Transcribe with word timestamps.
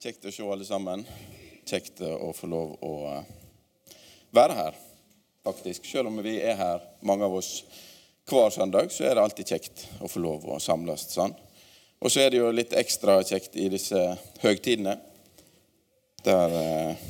Kjekt 0.00 0.24
å 0.24 0.30
se 0.32 0.44
alle 0.48 0.64
sammen. 0.64 1.02
Kjekt 1.68 1.98
å 2.00 2.30
få 2.32 2.48
lov 2.48 2.70
å 2.88 2.90
eh, 3.10 3.96
være 4.32 4.54
her, 4.56 4.76
faktisk. 5.44 5.84
Selv 5.84 6.08
om 6.08 6.14
vi 6.24 6.38
er 6.40 6.54
her, 6.56 6.86
mange 7.04 7.26
av 7.26 7.34
oss, 7.36 7.50
hver 8.30 8.48
søndag, 8.54 8.88
så 8.94 9.04
er 9.04 9.18
det 9.18 9.24
alltid 9.26 9.50
kjekt 9.52 9.82
å 10.00 10.08
få 10.08 10.22
lov 10.24 10.46
å 10.48 10.56
samles 10.56 11.04
sånn. 11.12 11.34
Og 12.00 12.08
så 12.08 12.22
er 12.22 12.32
det 12.32 12.40
jo 12.40 12.48
litt 12.48 12.72
ekstra 12.80 13.18
kjekt 13.28 13.58
i 13.60 13.66
disse 13.68 14.00
høgtidene, 14.40 14.94
der 16.24 16.56
eh, 16.62 17.02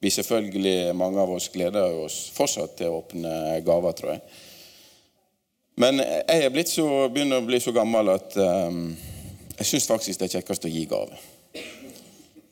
vi 0.00 0.12
selvfølgelig, 0.14 0.94
mange 0.96 1.20
av 1.20 1.34
oss, 1.34 1.50
gleder 1.52 1.98
oss 2.06 2.22
fortsatt 2.32 2.72
til 2.78 2.88
å 2.88 3.02
åpne 3.02 3.58
gaver, 3.66 3.98
tror 3.98 4.14
jeg. 4.14 4.40
Men 5.84 6.00
jeg 6.00 6.46
er 6.46 6.56
blitt 6.56 6.72
så, 6.72 6.88
begynner 7.12 7.44
å 7.44 7.48
bli 7.50 7.60
så 7.60 7.76
gammel 7.76 8.14
at 8.14 8.32
um, 8.40 8.80
jeg 9.58 9.68
syns 9.74 9.90
faktisk 9.92 10.22
det 10.22 10.30
er 10.30 10.34
kjekkest 10.38 10.64
å 10.64 10.72
gi 10.72 10.86
gave. 10.88 11.20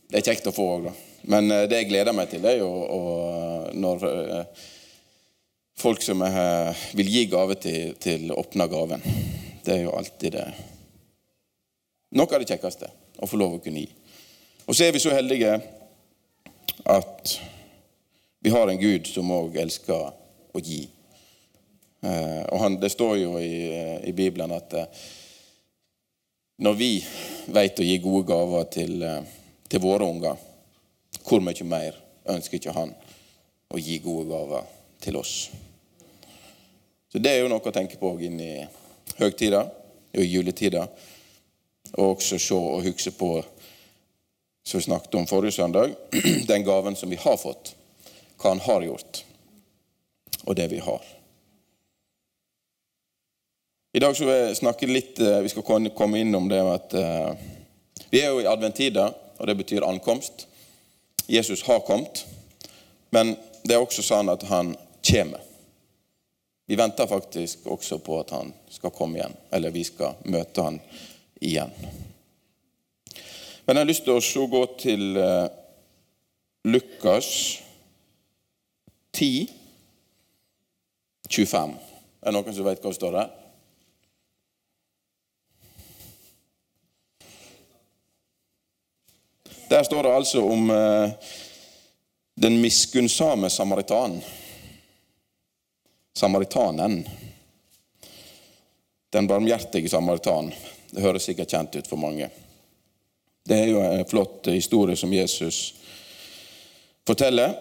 Det 0.09 0.23
er 0.23 0.25
kjekt 0.31 0.47
å 0.49 0.55
få 0.57 0.65
òg, 0.73 0.87
da. 0.89 0.93
Men 1.29 1.51
eh, 1.53 1.67
det 1.69 1.83
jeg 1.83 1.91
gleder 1.91 2.17
meg 2.17 2.31
til, 2.33 2.45
er 2.49 2.63
jo 2.63 2.69
å, 2.69 3.01
når 3.77 4.05
eh, 4.09 4.63
folk 5.77 6.01
som 6.01 6.23
er, 6.25 6.73
vil 6.97 7.11
gi 7.13 7.27
gave 7.29 7.59
til, 7.61 7.93
til 8.01 8.33
åpner 8.33 8.71
gaven. 8.73 9.05
Det 9.65 9.75
er 9.75 9.83
jo 9.85 9.95
alltid 9.99 10.39
det 10.39 10.49
Noe 12.17 12.25
av 12.33 12.41
det 12.41 12.49
kjekkeste 12.49 12.87
å 13.21 13.27
få 13.29 13.37
lov 13.37 13.59
å 13.59 13.61
kunne 13.61 13.83
gi. 13.83 13.91
Og 14.65 14.73
så 14.73 14.87
er 14.87 14.95
vi 14.97 15.01
så 15.03 15.13
heldige 15.13 15.59
at 16.89 17.33
vi 18.41 18.53
har 18.55 18.71
en 18.73 18.81
Gud 18.81 19.11
som 19.13 19.29
òg 19.35 19.59
elsker 19.61 20.07
å 20.57 20.63
gi. 20.65 20.87
Eh, 22.01 22.47
og 22.49 22.63
han, 22.63 22.79
Det 22.81 22.89
står 22.95 23.19
jo 23.21 23.35
i, 23.37 23.53
i 24.09 24.15
Bibelen 24.17 24.57
at 24.57 24.73
når 26.65 26.81
vi 26.81 26.95
vet 27.53 27.85
å 27.85 27.91
gi 27.91 28.01
gode 28.01 28.25
gaver 28.33 28.73
til 28.73 29.05
til 29.69 29.83
våre 29.83 30.09
unger. 30.09 30.37
Hvor 31.25 31.43
mye 31.45 31.69
mer 31.69 31.97
ønsker 32.29 32.59
ikke 32.59 32.77
han 32.77 32.93
å 33.69 33.81
gi 33.81 33.99
gode 34.05 34.29
gaver 34.31 34.69
til 35.03 35.19
oss? 35.21 35.35
Så 37.09 37.19
Det 37.19 37.31
er 37.33 37.43
jo 37.43 37.49
noe 37.49 37.65
å 37.65 37.75
tenke 37.75 37.97
på 38.01 38.13
inn 38.21 38.41
i 38.41 38.55
høgtida 39.19 39.63
og 39.65 40.21
i 40.23 40.29
juletida. 40.29 40.87
Og 41.97 42.17
også 42.17 42.39
se 42.39 42.55
og 42.55 42.85
huske 42.85 43.15
på, 43.17 43.31
som 44.65 44.79
vi 44.79 44.85
snakket 44.85 45.15
om 45.17 45.27
forrige 45.27 45.57
søndag, 45.57 45.95
den 46.51 46.65
gaven 46.65 46.97
som 46.97 47.09
vi 47.11 47.17
har 47.17 47.39
fått. 47.41 47.73
Hva 48.39 48.53
han 48.53 48.61
har 48.63 48.85
gjort, 48.85 49.23
og 50.45 50.57
det 50.57 50.69
vi 50.71 50.83
har. 50.85 51.07
I 53.97 54.03
dag 54.05 54.15
skal 54.15 54.29
vi 54.29 54.55
snakke 54.55 54.87
litt, 54.87 55.17
eh, 55.19 55.41
vi 55.43 55.49
skal 55.49 55.65
komme 55.97 56.21
innom 56.21 56.45
det 56.49 56.61
at 56.61 56.93
uh, 56.95 57.33
vi 58.13 58.21
er 58.21 58.29
jo 58.31 58.43
i 58.43 58.47
adventtida 58.47 59.09
og 59.39 59.47
det 59.47 59.57
betyr 59.57 59.87
ankomst. 59.87 60.47
Jesus 61.29 61.63
har 61.63 61.81
kommet, 61.87 62.27
men 63.11 63.37
det 63.65 63.77
er 63.77 63.83
også 63.83 64.03
sånn 64.03 64.31
at 64.33 64.47
han 64.49 64.75
kommer. 65.05 65.45
Vi 66.69 66.77
venter 66.77 67.09
faktisk 67.09 67.67
også 67.73 67.99
på 68.05 68.19
at 68.21 68.33
han 68.37 68.53
skal 68.71 68.93
komme 68.93 69.19
igjen, 69.19 69.37
eller 69.53 69.73
vi 69.73 69.85
skal 69.89 70.19
møte 70.29 70.65
han 70.67 70.81
igjen. 71.41 71.73
Men 73.65 73.77
jeg 73.77 73.81
har 73.83 73.89
lyst 73.89 74.05
til 74.05 74.17
å 74.17 74.49
gå 74.53 74.63
til 74.81 75.17
eh, 75.21 75.49
Lukas 76.69 77.31
10, 79.17 79.49
25. 81.29 81.75
Er 82.23 82.29
det 82.29 82.35
noen 82.37 82.57
som 82.57 82.69
vet 82.69 82.81
hva 82.81 82.93
det 82.93 82.99
står 82.99 83.17
der? 83.17 83.38
Der 89.69 89.83
står 89.83 90.03
det 90.03 90.15
altså 90.15 90.43
om 90.45 90.71
eh, 90.71 91.11
den 92.35 92.61
miskunnsame 92.61 93.51
samaritan. 93.51 94.21
Samaritanen. 96.17 97.09
Den 99.11 99.27
barmhjertige 99.27 99.89
samaritan. 99.89 100.55
Det 100.91 101.03
høres 101.03 101.23
sikkert 101.23 101.51
kjent 101.51 101.77
ut 101.77 101.89
for 101.89 102.01
mange. 102.01 102.31
Det 103.45 103.59
er 103.59 103.69
jo 103.69 103.83
en 103.83 104.09
flott 104.09 104.49
historie 104.49 104.97
som 104.97 105.13
Jesus 105.13 105.75
forteller. 107.07 107.55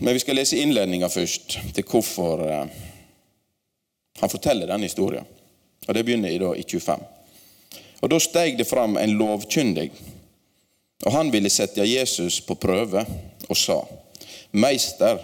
Men 0.00 0.14
vi 0.14 0.20
skal 0.20 0.40
lese 0.40 0.56
innledninga 0.56 1.08
først 1.08 1.58
til 1.74 1.84
hvorfor 1.84 2.46
eh, 2.48 2.64
han 4.20 4.32
forteller 4.32 4.66
denne 4.66 4.88
historien. 4.88 5.28
Og 5.88 5.94
Det 5.94 6.04
begynner 6.04 6.32
i 6.56 6.64
25. 6.64 7.04
Og 8.00 8.10
Da 8.10 8.18
steg 8.18 8.56
det 8.58 8.68
fram 8.68 8.96
en 8.96 9.18
lovkyndig 9.20 9.90
og 11.06 11.12
han 11.12 11.30
ville 11.32 11.50
sette 11.52 11.84
Jesus 11.86 12.40
på 12.44 12.56
prøve 12.60 13.04
og 13.48 13.56
sa, 13.56 13.80
Meister, 14.52 15.20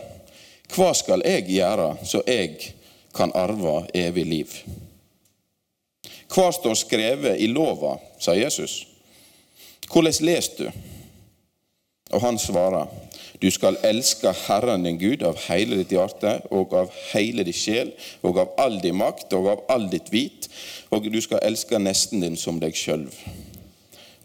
hva 0.75 0.91
skal 0.97 1.23
jeg 1.27 1.47
gjøre 1.51 1.93
så 2.07 2.23
jeg 2.27 2.73
kan 3.17 3.33
arve 3.37 3.85
evig 3.95 4.27
liv? 4.27 4.59
Hva 6.33 6.51
står 6.53 6.75
skrevet 6.79 7.41
i 7.41 7.49
lova, 7.51 7.97
sa 8.19 8.35
Jesus. 8.35 8.85
Hvordan 9.87 10.27
leser 10.27 10.65
du? 10.65 10.83
Og 12.15 12.23
han 12.23 12.39
svarer, 12.39 12.87
du 13.43 13.51
skal 13.53 13.77
elske 13.85 14.31
Herren 14.47 14.87
din 14.87 14.99
Gud 14.99 15.23
av 15.27 15.39
hele 15.49 15.77
ditt 15.81 15.93
hjerte 15.93 16.39
og 16.55 16.73
av 16.79 16.93
hele 17.13 17.45
ditt 17.45 17.59
sjel 17.59 17.91
og 18.25 18.39
av 18.41 18.55
all 18.63 18.79
din 18.81 18.97
makt 18.97 19.35
og 19.37 19.51
av 19.53 19.65
all 19.73 19.89
ditt 19.93 20.09
vit, 20.13 20.49
og 20.91 21.09
du 21.11 21.19
skal 21.21 21.43
elske 21.45 21.81
nesten 21.83 22.25
din 22.25 22.39
som 22.41 22.61
deg 22.63 22.79
sjøl. 22.79 23.05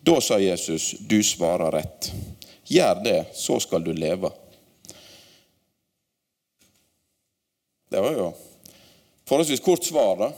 Da 0.04 0.22
sa 0.22 0.40
Jesus, 0.40 0.96
'Du 1.00 1.24
svarer 1.24 1.72
rett. 1.72 2.12
Gjør 2.66 3.04
det, 3.04 3.26
så 3.34 3.60
skal 3.60 3.84
du 3.84 3.94
leve.' 3.94 4.32
Det 7.92 8.00
var 8.02 8.14
jo 8.16 8.34
forholdsvis 9.28 9.60
kort 9.60 9.86
svar, 9.86 10.16
da. 10.18 10.32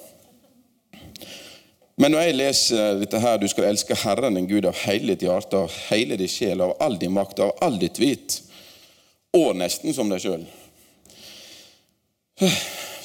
Men 1.96 2.12
når 2.12 2.25
jeg 2.25 2.35
leser 2.35 3.00
dette 3.00 3.19
her, 3.22 3.38
du 3.38 3.46
skal 3.47 3.68
elske 3.69 3.96
Herren 3.96 4.34
din 4.34 4.47
Gud 4.50 4.66
av 4.66 4.75
hele 4.88 5.13
ditt 5.13 5.28
hjerte, 5.28 5.59
av 5.62 5.75
hele 5.91 6.18
din 6.18 6.31
sjel, 6.31 6.62
av 6.66 6.74
all 6.81 6.97
din 7.00 7.13
makt, 7.13 7.40
av 7.40 7.53
all 7.62 7.78
ditt 7.80 8.00
vit, 8.01 8.40
og 9.38 9.53
nesten 9.56 9.94
som 9.94 10.09
deg 10.09 10.24
sjøl, 10.24 10.47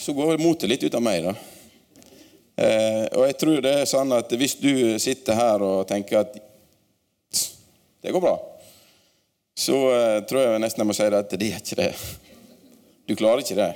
så 0.01 0.17
går 0.17 0.41
motet 0.41 0.73
litt 0.73 0.89
ut 0.89 0.97
av 0.97 1.05
meg, 1.05 1.29
da. 1.29 1.37
Eh, 2.59 3.05
og 3.13 3.27
jeg 3.29 3.37
tror 3.39 3.61
det 3.63 3.75
er 3.83 3.87
sånn 3.87 4.13
at 4.17 4.33
hvis 4.35 4.57
du 4.59 4.73
sitter 4.99 5.37
her 5.39 5.63
og 5.63 5.85
tenker 5.87 6.25
at 6.25 6.41
det 8.03 8.15
går 8.15 8.23
bra. 8.23 8.37
Så 9.59 9.75
uh, 9.75 10.21
tror 10.29 10.45
jeg 10.45 10.63
nesten 10.63 10.85
jeg 10.85 10.89
må 10.89 10.95
si 10.95 11.07
det 11.11 11.23
at 11.25 11.33
det 11.35 11.51
er 11.51 11.63
ikke 11.63 11.79
det. 11.81 11.93
Du 13.09 13.17
klarer 13.19 13.43
ikke 13.43 13.59
det. 13.59 13.73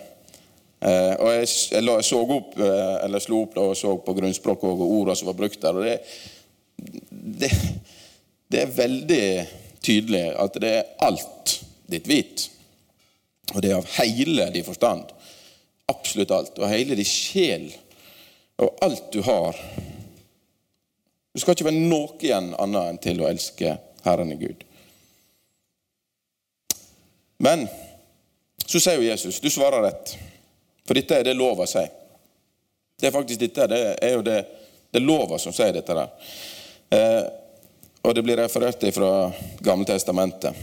Uh, 0.83 1.15
og 1.23 1.29
jeg, 1.33 1.49
jeg, 1.75 2.05
så 2.07 2.21
opp, 2.23 2.55
uh, 2.59 3.03
eller 3.03 3.23
slo 3.23 3.43
opp 3.45 3.57
da, 3.57 3.67
og 3.71 3.79
så 3.79 3.97
på 4.03 4.15
grunnspråket 4.19 4.69
og 4.71 4.85
ordene 4.87 5.19
som 5.19 5.31
var 5.31 5.39
brukt 5.39 5.63
der. 5.63 5.79
og 5.79 5.87
det, 5.87 5.99
det, 7.43 7.51
det, 8.51 8.63
er 8.63 8.77
veldig 8.77 9.27
tydelig 9.83 10.25
at 10.43 10.59
det 10.63 10.73
er 10.79 11.07
alt 11.07 11.57
ditt 11.91 12.07
vit. 12.11 12.49
Og 13.53 13.63
det 13.63 13.73
er 13.73 13.81
av 13.81 13.91
hele 13.99 14.49
din 14.55 14.67
forstand. 14.67 15.11
Absolutt 15.91 16.35
alt. 16.35 16.59
Og 16.63 16.71
hele 16.71 16.99
din 16.99 17.09
sjel. 17.09 17.67
Og 18.63 18.71
alt 18.87 19.11
du 19.15 19.21
har. 19.27 19.59
Du 21.33 21.41
skal 21.41 21.57
ikke 21.57 21.71
være 21.71 21.89
noe 21.91 22.19
igjen 22.21 22.53
annet 22.61 22.93
enn 22.93 23.03
til 23.03 23.23
å 23.23 23.29
elske 23.31 23.75
Herren 24.05 24.33
er 24.33 24.41
Gud. 24.41 24.65
Men 27.43 27.67
så 28.67 28.81
sier 28.81 29.01
jo 29.01 29.09
Jesus, 29.09 29.41
du 29.41 29.51
svarer 29.51 29.83
rett, 29.83 30.15
for 30.87 30.99
dette 30.99 31.19
er 31.19 31.27
det 31.27 31.35
lova 31.39 31.67
sier. 31.67 31.91
Det 33.01 33.09
er 33.09 33.15
faktisk 33.15 33.41
dette, 33.43 33.67
det 33.67 33.81
er 33.99 34.13
jo 34.15 34.23
det, 34.23 34.39
det 34.95 35.03
lova 35.03 35.39
som 35.43 35.55
sier 35.55 35.75
dette 35.75 35.97
der. 35.97 36.13
Eh, 36.95 37.25
og 38.03 38.15
det 38.15 38.23
blir 38.23 38.39
referert 38.39 38.85
fra 38.95 39.11
Gamle 39.59 39.89
Testamentet. 39.89 40.55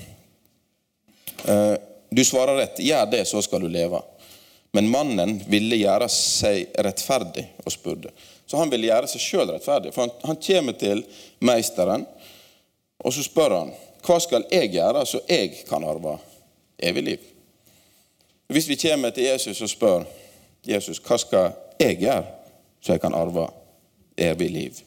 Eh, 1.46 1.76
du 2.10 2.24
svarer 2.26 2.56
rett, 2.62 2.80
gjør 2.80 3.12
det, 3.12 3.26
så 3.28 3.42
skal 3.44 3.64
du 3.64 3.70
leve. 3.72 4.02
Men 4.72 4.90
mannen 4.92 5.40
ville 5.50 5.82
gjøre 5.82 6.08
seg 6.14 6.76
rettferdig 6.86 7.46
og 7.66 7.74
spurte. 7.74 8.14
Så 8.48 8.58
han 8.58 8.72
ville 8.72 8.90
gjøre 8.90 9.10
seg 9.10 9.24
sjøl 9.24 9.52
rettferdig. 9.52 9.94
For 9.94 10.06
han, 10.06 10.16
han 10.26 10.40
kommer 10.42 10.78
til 10.80 11.04
meisteren 11.46 12.06
og 13.00 13.14
så 13.14 13.24
spør 13.24 13.56
han 13.58 13.72
hva 14.06 14.18
skal 14.24 14.46
jeg 14.52 14.72
gjøre 14.74 15.06
så 15.06 15.22
jeg 15.28 15.64
kan 15.68 15.84
arve 15.84 16.18
evig 16.80 17.04
liv? 17.04 17.24
Hvis 18.48 18.70
vi 18.70 18.76
kommer 18.76 19.10
til 19.10 19.24
Jesus 19.24 19.62
og 19.62 19.70
spør 19.70 20.04
Jesus, 20.68 21.02
hva 21.04 21.18
skal 21.18 21.52
jeg 21.80 22.00
gjøre 22.00 22.26
så 22.82 22.96
jeg 22.96 23.02
kan 23.02 23.16
arve 23.16 23.48
evig 24.18 24.50
liv? 24.52 24.80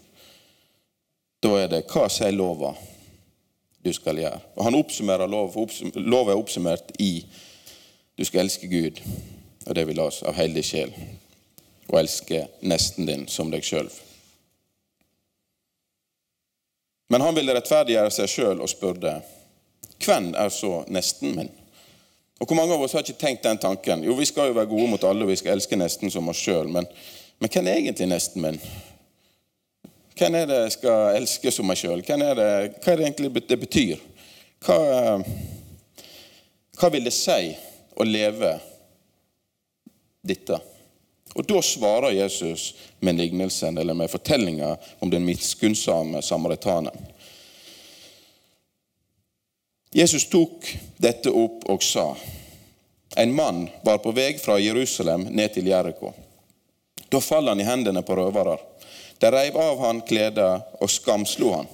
Da 1.42 1.56
er 1.58 1.68
det 1.70 1.84
hva 1.90 2.08
sier 2.12 2.34
lova 2.34 2.72
du 3.82 3.92
skal 3.92 4.18
gjøre? 4.18 4.40
Og 4.56 4.64
Han 4.64 4.78
oppsummerer 4.78 5.26
lov, 5.26 5.52
for 5.52 5.98
lova 5.98 6.32
er 6.32 6.38
oppsummert 6.38 6.92
i 6.98 7.26
du 8.18 8.24
skal 8.24 8.44
elske 8.44 8.68
Gud, 8.68 9.00
og 9.66 9.74
det 9.74 9.86
vil 9.88 10.00
oss 10.00 10.22
av 10.22 10.36
hele 10.36 10.62
sjel, 10.62 10.92
og 11.88 11.98
elske 11.98 12.44
nesten 12.60 13.08
din 13.08 13.24
som 13.28 13.50
deg 13.50 13.64
sjøl. 13.64 13.88
Men 17.12 17.20
han 17.20 17.34
ville 17.36 17.52
rettferdiggjøre 17.52 18.12
seg 18.14 18.30
sjøl 18.30 18.62
og 18.64 18.70
spurte, 18.72 19.18
Hvem 20.02 20.30
er 20.34 20.48
så 20.50 20.80
nesten 20.90 21.36
min? 21.36 21.50
Og 22.40 22.46
Hvor 22.46 22.56
mange 22.56 22.74
av 22.74 22.80
oss 22.82 22.94
har 22.96 23.04
ikke 23.04 23.20
tenkt 23.20 23.44
den 23.44 23.60
tanken? 23.60 24.00
Jo, 24.02 24.16
vi 24.18 24.24
skal 24.26 24.48
jo 24.48 24.56
være 24.56 24.70
gode 24.70 24.88
mot 24.90 25.04
alle, 25.04 25.26
og 25.26 25.30
vi 25.30 25.36
skal 25.36 25.52
elske 25.52 25.76
nesten 25.76 26.10
som 26.10 26.32
oss 26.32 26.40
sjøl. 26.40 26.72
Men, 26.72 26.88
men 27.38 27.52
hvem 27.52 27.68
er 27.68 27.82
egentlig 27.82 28.08
nesten 28.10 28.42
min? 28.42 28.58
Hvem 30.18 30.40
er 30.40 30.48
det 30.48 30.58
jeg 30.62 30.74
skal 30.78 31.20
elske 31.20 31.52
som 31.52 31.68
meg 31.68 31.78
sjøl? 31.78 32.02
Hva 32.02 32.16
er 32.32 32.40
det 32.80 32.96
egentlig 32.96 33.30
det 33.44 33.60
betyr? 33.60 34.02
Hva, 34.64 34.80
hva 36.80 36.92
vil 36.96 37.06
det 37.06 37.14
si 37.14 37.52
å 37.94 38.08
leve 38.08 38.56
dette? 40.24 40.58
Og 41.34 41.46
Da 41.46 41.62
svarer 41.62 42.10
Jesus 42.10 42.74
med 43.00 43.16
lignelsen, 43.16 43.78
eller 43.78 43.94
med 43.94 44.10
fortellinga 44.10 44.76
om 44.98 45.10
den 45.10 45.24
miskunnsomme 45.24 46.22
samaritanen. 46.22 46.92
Jesus 49.92 50.28
tok 50.28 50.66
dette 50.96 51.30
opp 51.30 51.66
og 51.68 51.82
sa 51.84 52.14
En 53.16 53.34
mann 53.34 53.66
var 53.84 53.98
på 54.00 54.12
vei 54.16 54.38
fra 54.40 54.56
Jerusalem 54.58 55.26
ned 55.28 55.52
til 55.52 55.66
Jeriko. 55.68 56.14
Da 57.12 57.20
falt 57.20 57.48
han 57.48 57.60
i 57.60 57.66
hendene 57.68 58.00
på 58.02 58.16
røvere. 58.16 58.56
De 59.20 59.30
reiv 59.30 59.56
av 59.60 59.80
han 59.84 60.00
kledet 60.00 60.80
og 60.80 60.90
skamslo 60.90 61.50
han. 61.52 61.68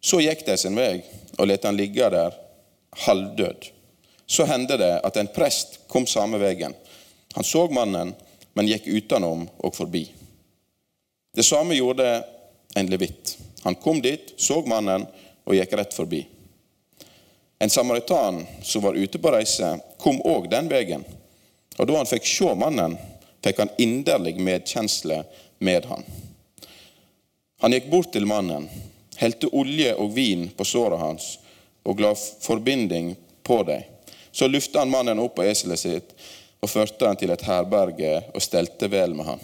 Så 0.00 0.22
gikk 0.24 0.46
de 0.46 0.56
sin 0.56 0.78
vei 0.78 1.02
og 1.36 1.50
lot 1.50 1.66
han 1.68 1.76
ligge 1.76 2.08
der 2.10 2.32
halvdød. 3.04 3.68
Så 4.26 4.46
hendte 4.48 4.78
det 4.80 4.94
at 5.04 5.16
en 5.16 5.28
prest 5.34 5.80
kom 5.88 6.06
samme 6.08 6.40
veien. 6.40 6.74
Han 7.36 7.44
så 7.44 7.66
mannen, 7.68 8.14
men 8.58 8.66
gikk 8.66 8.88
utenom 8.90 9.44
og 9.62 9.76
forbi. 9.76 10.00
Det 11.30 11.44
samme 11.46 11.76
gjorde 11.78 12.24
en 12.74 12.88
levitt. 12.90 13.36
Han 13.62 13.76
kom 13.78 14.00
dit, 14.02 14.32
så 14.36 14.56
mannen 14.66 15.04
og 15.46 15.54
gikk 15.54 15.76
rett 15.78 15.94
forbi. 15.94 16.24
En 17.62 17.70
samaritan 17.70 18.40
som 18.66 18.82
var 18.82 18.98
ute 18.98 19.20
på 19.22 19.30
reise, 19.30 19.76
kom 20.02 20.18
òg 20.26 20.48
den 20.50 20.66
veien. 20.72 21.04
Og 21.78 21.86
da 21.86 22.00
han 22.00 22.10
fikk 22.10 22.26
se 22.26 22.50
mannen, 22.58 22.96
fikk 23.46 23.62
han 23.62 23.70
inderlig 23.78 24.34
medkjensle 24.42 25.20
med 25.62 25.86
han. 25.86 26.02
Han 27.62 27.78
gikk 27.78 27.86
bort 27.94 28.10
til 28.14 28.26
mannen, 28.26 28.66
helte 29.22 29.52
olje 29.54 29.94
og 29.94 30.16
vin 30.18 30.48
på 30.50 30.66
såret 30.66 30.98
hans 30.98 31.30
og 31.86 32.02
la 32.02 32.10
forbinding 32.18 33.14
på 33.46 33.62
dem. 33.70 33.86
Så 34.34 34.50
løftet 34.50 34.82
han 34.82 34.90
mannen 34.90 35.22
opp 35.22 35.38
på 35.38 35.46
eselet 35.46 35.78
sitt 35.86 36.10
og 36.60 36.70
førte 36.70 37.06
han 37.06 37.18
til 37.18 37.30
et 37.30 37.44
herberge 37.46 38.12
og 38.34 38.42
stelte 38.42 38.88
vel 38.90 39.14
med 39.14 39.28
han. 39.28 39.42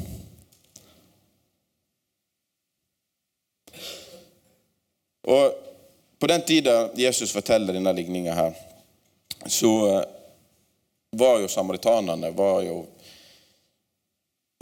Og 5.24 5.54
på 6.18 6.26
den 6.26 6.42
tida 6.42 6.90
Jesus 6.96 7.32
forteller 7.32 7.76
denne 7.76 7.92
ligninga 7.92 8.34
her, 8.34 8.52
så 9.46 9.70
eh, 9.88 10.02
var 11.16 11.40
jo 11.40 11.48
samaritanene 11.48 12.30
var 12.36 12.62
jo 12.64 12.82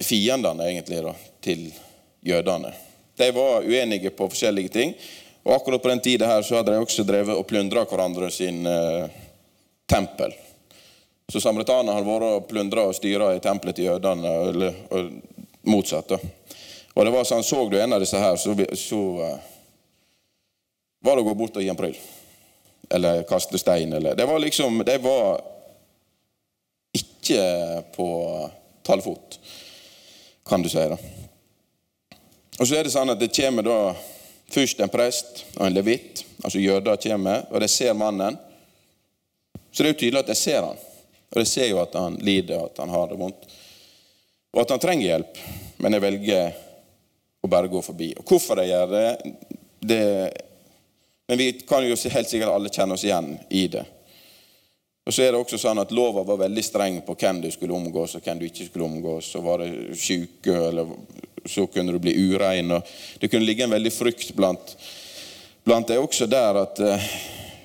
fiendene 0.02 0.68
egentlig 0.68 1.02
da, 1.02 1.14
til 1.40 1.66
jødene. 2.20 2.72
De 3.16 3.28
var 3.34 3.66
uenige 3.66 4.10
på 4.10 4.28
forskjellige 4.28 4.68
ting. 4.68 4.94
Og 5.42 5.54
akkurat 5.54 5.82
på 5.82 5.88
den 5.88 6.00
tida 6.00 6.26
her 6.26 6.42
så 6.42 6.60
hadde 6.60 6.74
de 6.74 6.82
også 6.82 7.04
drevet 7.06 7.36
og 7.36 7.46
plyndra 7.46 7.82
hverandre 7.90 8.30
sin 8.30 8.66
eh, 8.66 9.10
tempel. 9.90 10.34
Så 11.30 11.40
samaritanerne 11.40 11.94
hadde 11.96 12.08
vært 12.08 12.28
og 12.28 12.48
plyndra 12.50 12.86
og 12.88 12.96
styra 12.96 13.30
i 13.36 13.42
tempelet 13.42 13.78
til 13.78 13.90
jødene, 13.90 14.32
eller 14.50 15.10
motsatt. 15.68 16.16
Og 16.92 17.06
det 17.06 17.12
var 17.14 17.24
sånn, 17.24 17.44
Så 17.44 17.68
du 17.68 17.78
en 17.80 17.92
av 17.92 18.02
disse 18.02 18.18
her, 18.18 18.36
så, 18.36 18.54
så 18.76 19.00
eh, 19.24 19.38
var 21.00 21.16
det 21.16 21.24
å 21.24 21.28
gå 21.30 21.34
bort 21.38 21.56
og 21.56 21.64
gi 21.64 21.70
en 21.72 21.78
pryl. 21.78 21.96
Eller 22.92 23.22
kaste 23.28 23.58
stein. 23.58 23.92
Eller. 23.92 24.14
Det 24.14 24.26
var 24.28 24.42
liksom 24.42 24.82
De 24.84 24.98
var 24.98 25.40
ikke 26.92 27.82
på 27.94 28.08
talefot, 28.84 29.38
kan 30.44 30.62
du 30.62 30.68
si. 30.68 30.82
da. 30.90 30.98
Og 32.60 32.68
så 32.68 32.76
er 32.76 32.84
det 32.84 32.92
sånn 32.92 33.14
at 33.14 33.20
det 33.20 33.32
kommer 33.32 33.64
da 33.64 33.78
først 34.52 34.82
en 34.84 34.92
prest 34.92 35.44
og 35.56 35.64
en 35.66 35.74
levitt, 35.74 36.26
altså 36.42 36.60
jøder 36.60 37.00
kommer, 37.00 37.46
og 37.48 37.62
de 37.62 37.68
ser 37.70 37.94
mannen. 37.96 38.36
Så 39.72 39.80
det 39.80 39.88
er 39.88 39.94
jo 39.94 40.00
tydelig 40.02 40.20
at 40.20 40.32
de 40.34 40.36
ser 40.36 40.66
han. 40.66 40.82
Og 41.32 41.40
de 41.40 41.48
ser 41.48 41.70
jo 41.70 41.80
at 41.80 41.96
han 41.96 42.18
lider, 42.20 42.60
og 42.60 42.70
at 42.70 42.82
han 42.84 42.92
har 42.92 43.08
det 43.10 43.18
vondt. 43.20 43.48
Og 44.52 44.60
at 44.62 44.74
han 44.74 44.82
trenger 44.82 45.08
hjelp, 45.08 45.42
men 45.80 45.96
jeg 45.96 46.04
velger 46.04 46.56
å 47.42 47.50
bare 47.50 47.72
gå 47.72 47.80
forbi. 47.82 48.12
Og 48.20 48.28
hvorfor 48.28 48.60
jeg 48.60 48.74
gjør 48.74 48.92
det, 48.92 49.06
det 49.80 50.02
men 51.32 51.38
vi 51.38 51.52
kan 51.52 51.80
jo 51.86 51.96
helt 51.96 52.28
sikkert 52.28 52.50
alle 52.52 52.68
kjenne 52.68 52.92
oss 52.92 53.04
igjen 53.06 53.38
i 53.48 53.66
det. 53.72 53.84
Og 55.06 55.14
så 55.14 55.22
er 55.24 55.32
det 55.32 55.38
også 55.40 55.58
sånn 55.58 55.80
at 55.80 55.94
Lova 55.94 56.22
var 56.26 56.42
veldig 56.44 56.62
streng 56.62 56.98
på 57.06 57.14
hvem 57.18 57.40
du 57.42 57.48
skulle 57.50 57.74
omgås, 57.74 58.18
og 58.18 58.26
hvem 58.26 58.42
du 58.42 58.44
ikke 58.46 58.66
skulle 58.68 58.86
omgås. 58.86 59.30
Så 59.32 59.40
var 59.40 59.62
det 59.62 59.96
syke, 59.96 60.52
eller 60.68 60.92
så 61.48 61.64
kunne 61.66 61.94
du 61.94 62.02
bli 62.02 62.12
urein. 62.12 62.70
og 62.76 62.92
Det 63.18 63.30
kunne 63.32 63.48
ligge 63.48 63.64
en 63.64 63.72
veldig 63.72 63.94
frykt 63.94 64.34
blant, 64.36 64.76
blant 65.64 65.88
det 65.88 65.98
også 65.98 66.28
der 66.30 66.60
at 66.66 66.82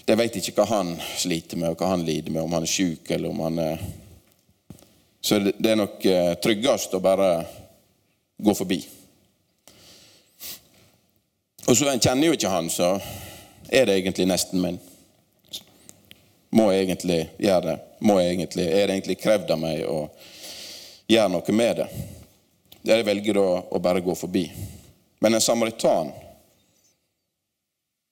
de 0.08 0.16
vet 0.16 0.38
ikke 0.40 0.62
hva 0.62 0.66
han 0.70 0.94
sliter 1.20 1.60
med, 1.60 1.74
og 1.74 1.82
hva 1.82 1.92
han 1.92 2.06
lider 2.08 2.32
med, 2.32 2.46
om 2.46 2.54
han 2.56 2.64
er 2.64 2.72
syk 2.72 3.10
eller 3.12 3.34
om 3.34 3.42
han 3.44 3.60
er 3.60 3.82
Så 5.22 5.40
det, 5.44 5.72
er 5.72 5.76
nok 5.76 6.06
uh, 6.06 6.34
tryggest 6.40 6.94
å 6.96 7.02
bare 7.04 7.32
gå 8.38 8.54
forbi. 8.56 8.78
Og 11.68 11.76
så 11.76 11.90
En 11.92 12.00
kjenner 12.00 12.30
jo 12.30 12.38
ikke 12.38 12.52
han, 12.54 12.70
så 12.72 12.94
er 13.68 13.90
det 13.90 13.98
egentlig 13.98 14.30
nesten 14.30 14.62
min? 14.64 14.78
Må 16.56 16.70
jeg 16.72 16.86
egentlig 16.86 17.20
gjøre 17.44 17.66
det? 17.66 17.78
Må 18.00 18.20
jeg 18.22 18.38
egentlig, 18.38 18.68
er 18.70 18.88
det 18.88 18.96
egentlig 18.96 19.18
krevd 19.20 19.52
av 19.52 19.60
meg 19.60 19.84
å 19.84 19.98
gjøre 21.12 21.34
noe 21.34 21.58
med 21.58 21.82
det? 21.82 21.90
Jeg 22.88 23.10
velger 23.10 23.42
da 23.42 23.48
å 23.68 23.84
bare 23.84 24.06
gå 24.06 24.16
forbi. 24.16 24.46
Men 25.20 25.36
en 25.36 25.44
samaritan 25.44 26.14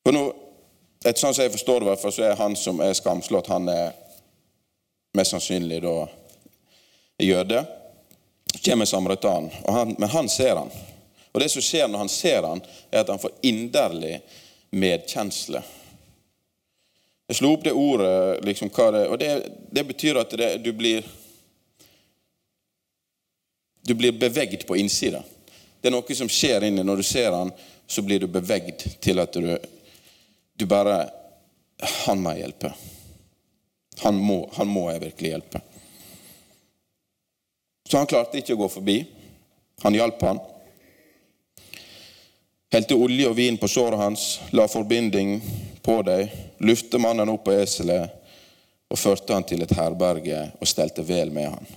for 0.04 0.14
nå, 0.14 0.26
et 1.06 1.20
sånn 1.22 1.36
som 1.36 1.46
jeg 1.46 1.54
forstår 1.54 1.86
det, 1.86 1.96
så 2.02 2.24
er 2.26 2.40
han 2.40 2.56
som 2.58 2.82
er 2.82 2.96
skamslått, 2.98 3.52
han 3.54 3.70
er 3.70 3.94
mest 5.16 5.36
sannsynlig 5.36 5.84
da 5.86 5.96
jøde. 7.22 7.62
Så 8.56 8.64
kommer 8.66 8.90
samaritanen, 8.90 9.52
men 9.98 10.10
han 10.10 10.30
ser 10.30 10.56
han. 10.56 10.72
Og 11.32 11.42
det 11.42 11.50
som 11.52 11.62
skjer 11.62 11.90
når 11.92 12.06
han 12.06 12.12
ser 12.12 12.48
han, 12.48 12.62
er 12.92 13.04
at 13.04 13.12
han 13.12 13.22
får 13.22 13.36
inderlig 13.46 14.18
medkjensle. 14.76 15.62
Jeg 17.28 17.40
slo 17.40 17.52
opp 17.56 17.66
det 17.66 17.74
ordet, 17.74 18.42
liksom, 18.46 18.70
det, 18.70 19.06
og 19.10 19.20
det, 19.20 19.30
det, 19.72 19.84
betyr 19.84 20.22
at 20.22 20.34
det, 20.38 20.50
du 20.64 20.74
blir 20.74 21.06
Du 23.86 23.94
blir 23.94 24.12
bevegd 24.12 24.64
på 24.66 24.78
innsida. 24.82 25.20
Det 25.82 25.92
er 25.92 25.94
noe 25.94 26.16
som 26.18 26.30
skjer 26.30 26.64
inni. 26.66 26.82
Når 26.82 26.98
du 26.98 27.04
ser 27.06 27.36
han, 27.36 27.52
så 27.86 28.02
blir 28.02 28.24
du 28.24 28.26
bevegd 28.28 28.82
til 28.98 29.22
at 29.22 29.38
du, 29.38 29.52
du 30.56 30.66
bare 30.66 31.10
Han 32.06 32.22
må 32.24 32.32
jeg 32.32 32.46
hjelpe. 32.46 32.70
Han 34.00 34.16
må, 34.16 34.38
han 34.56 34.68
må 34.72 34.86
jeg 34.94 35.02
virkelig 35.02 35.32
hjelpe. 35.34 35.60
Så 37.90 38.00
han 38.00 38.08
klarte 38.08 38.40
ikke 38.40 38.56
å 38.56 38.62
gå 38.62 38.70
forbi. 38.72 38.96
Han 39.84 39.98
hjalp 39.98 40.24
han 40.24 40.40
helte 42.76 42.98
olje 43.00 43.30
og 43.30 43.38
vin 43.38 43.58
på 43.58 43.68
såret 43.72 44.00
hans, 44.00 44.42
la 44.52 44.68
forbinding 44.68 45.38
på 45.82 46.02
dem, 46.02 46.28
lufte 46.58 47.00
mannen 47.00 47.30
opp 47.32 47.46
på 47.48 47.56
eselet 47.56 48.12
og 48.92 49.00
førte 49.00 49.34
han 49.34 49.46
til 49.48 49.64
et 49.64 49.74
herberge 49.78 50.42
og 50.60 50.68
stelte 50.68 51.06
vel 51.06 51.32
med 51.34 51.54
han. 51.54 51.70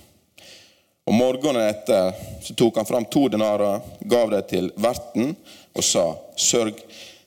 Og 1.09 1.15
Morgenen 1.15 1.63
etter 1.65 2.11
så 2.45 2.53
tok 2.53 2.81
han 2.81 2.85
fram 2.89 3.07
to 3.09 3.27
denarer, 3.31 3.79
gav 4.01 4.29
dem 4.33 4.43
til 4.49 4.69
verten 4.75 5.31
og 5.73 5.83
sa:" 5.83 6.11
Sørg 6.35 6.83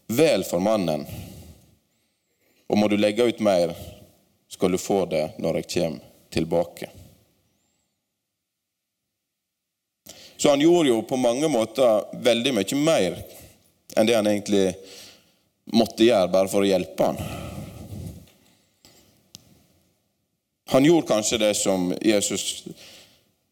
vel 0.07 0.45
for 0.45 0.61
mannen, 0.61 1.07
og 2.73 2.79
må 2.81 2.89
du 2.89 2.97
legge 2.97 3.27
ut 3.29 3.41
mer, 3.45 3.75
skal 4.49 4.73
du 4.73 4.79
få 4.81 5.05
det 5.05 5.27
når 5.37 5.61
jeg 5.61 5.69
kommer 5.75 6.01
tilbake. 6.33 6.89
Så 10.41 10.51
han 10.51 10.61
gjorde 10.65 10.89
jo 10.89 11.03
på 11.05 11.19
mange 11.21 11.49
måter 11.53 12.09
veldig 12.25 12.55
mye 12.57 12.79
mer 12.81 13.19
enn 13.93 14.09
det 14.09 14.17
han 14.17 14.27
egentlig 14.27 14.73
måtte 15.77 16.09
gjøre 16.09 16.33
bare 16.33 16.49
for 16.49 16.65
å 16.65 16.71
hjelpe 16.71 17.11
han. 17.11 17.21
Han 20.73 20.89
gjorde 20.89 21.13
kanskje 21.13 21.43
det 21.45 21.53
som 21.61 21.91
Jesus 22.01 22.65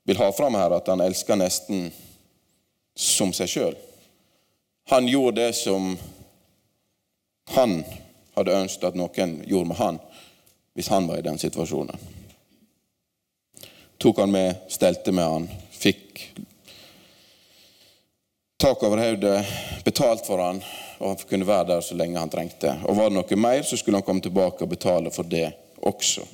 vil 0.08 0.16
ha 0.16 0.32
fram 0.32 0.56
her, 0.56 0.72
at 0.72 0.88
han 0.88 1.04
elsker 1.04 1.36
nesten 1.36 1.90
som 2.96 3.36
seg 3.36 3.52
sjøl. 3.52 3.76
Han 4.88 5.12
gjorde 5.12 5.44
det 5.44 5.52
som 5.60 5.92
han 7.52 7.82
hadde 8.36 8.58
ønsket 8.62 8.90
at 8.90 8.98
noen 8.98 9.40
gjorde 9.46 9.72
med 9.72 9.80
han 9.80 10.00
hvis 10.74 10.88
han 10.92 11.08
var 11.10 11.18
i 11.18 11.26
den 11.26 11.38
situasjonen. 11.38 11.98
Tok 14.00 14.22
han 14.22 14.30
med, 14.32 14.62
stelte 14.72 15.12
med 15.12 15.26
han, 15.26 15.48
fikk 15.76 16.22
tak 18.60 18.82
over 18.86 19.02
hodet, 19.02 19.40
betalt 19.84 20.24
for 20.28 20.40
han 20.40 20.62
og 21.00 21.08
han 21.08 21.16
kunne 21.28 21.46
være 21.46 21.64
der 21.64 21.80
så 21.80 21.94
lenge 21.96 22.20
han 22.20 22.30
trengte. 22.30 22.74
Og 22.84 22.96
var 22.96 23.08
det 23.08 23.16
noe 23.16 23.36
mer, 23.40 23.62
så 23.64 23.76
skulle 23.76 23.96
han 23.96 24.04
komme 24.04 24.20
tilbake 24.20 24.64
og 24.64 24.68
betale 24.68 25.10
for 25.10 25.24
det 25.24 25.46
også. 25.88 26.26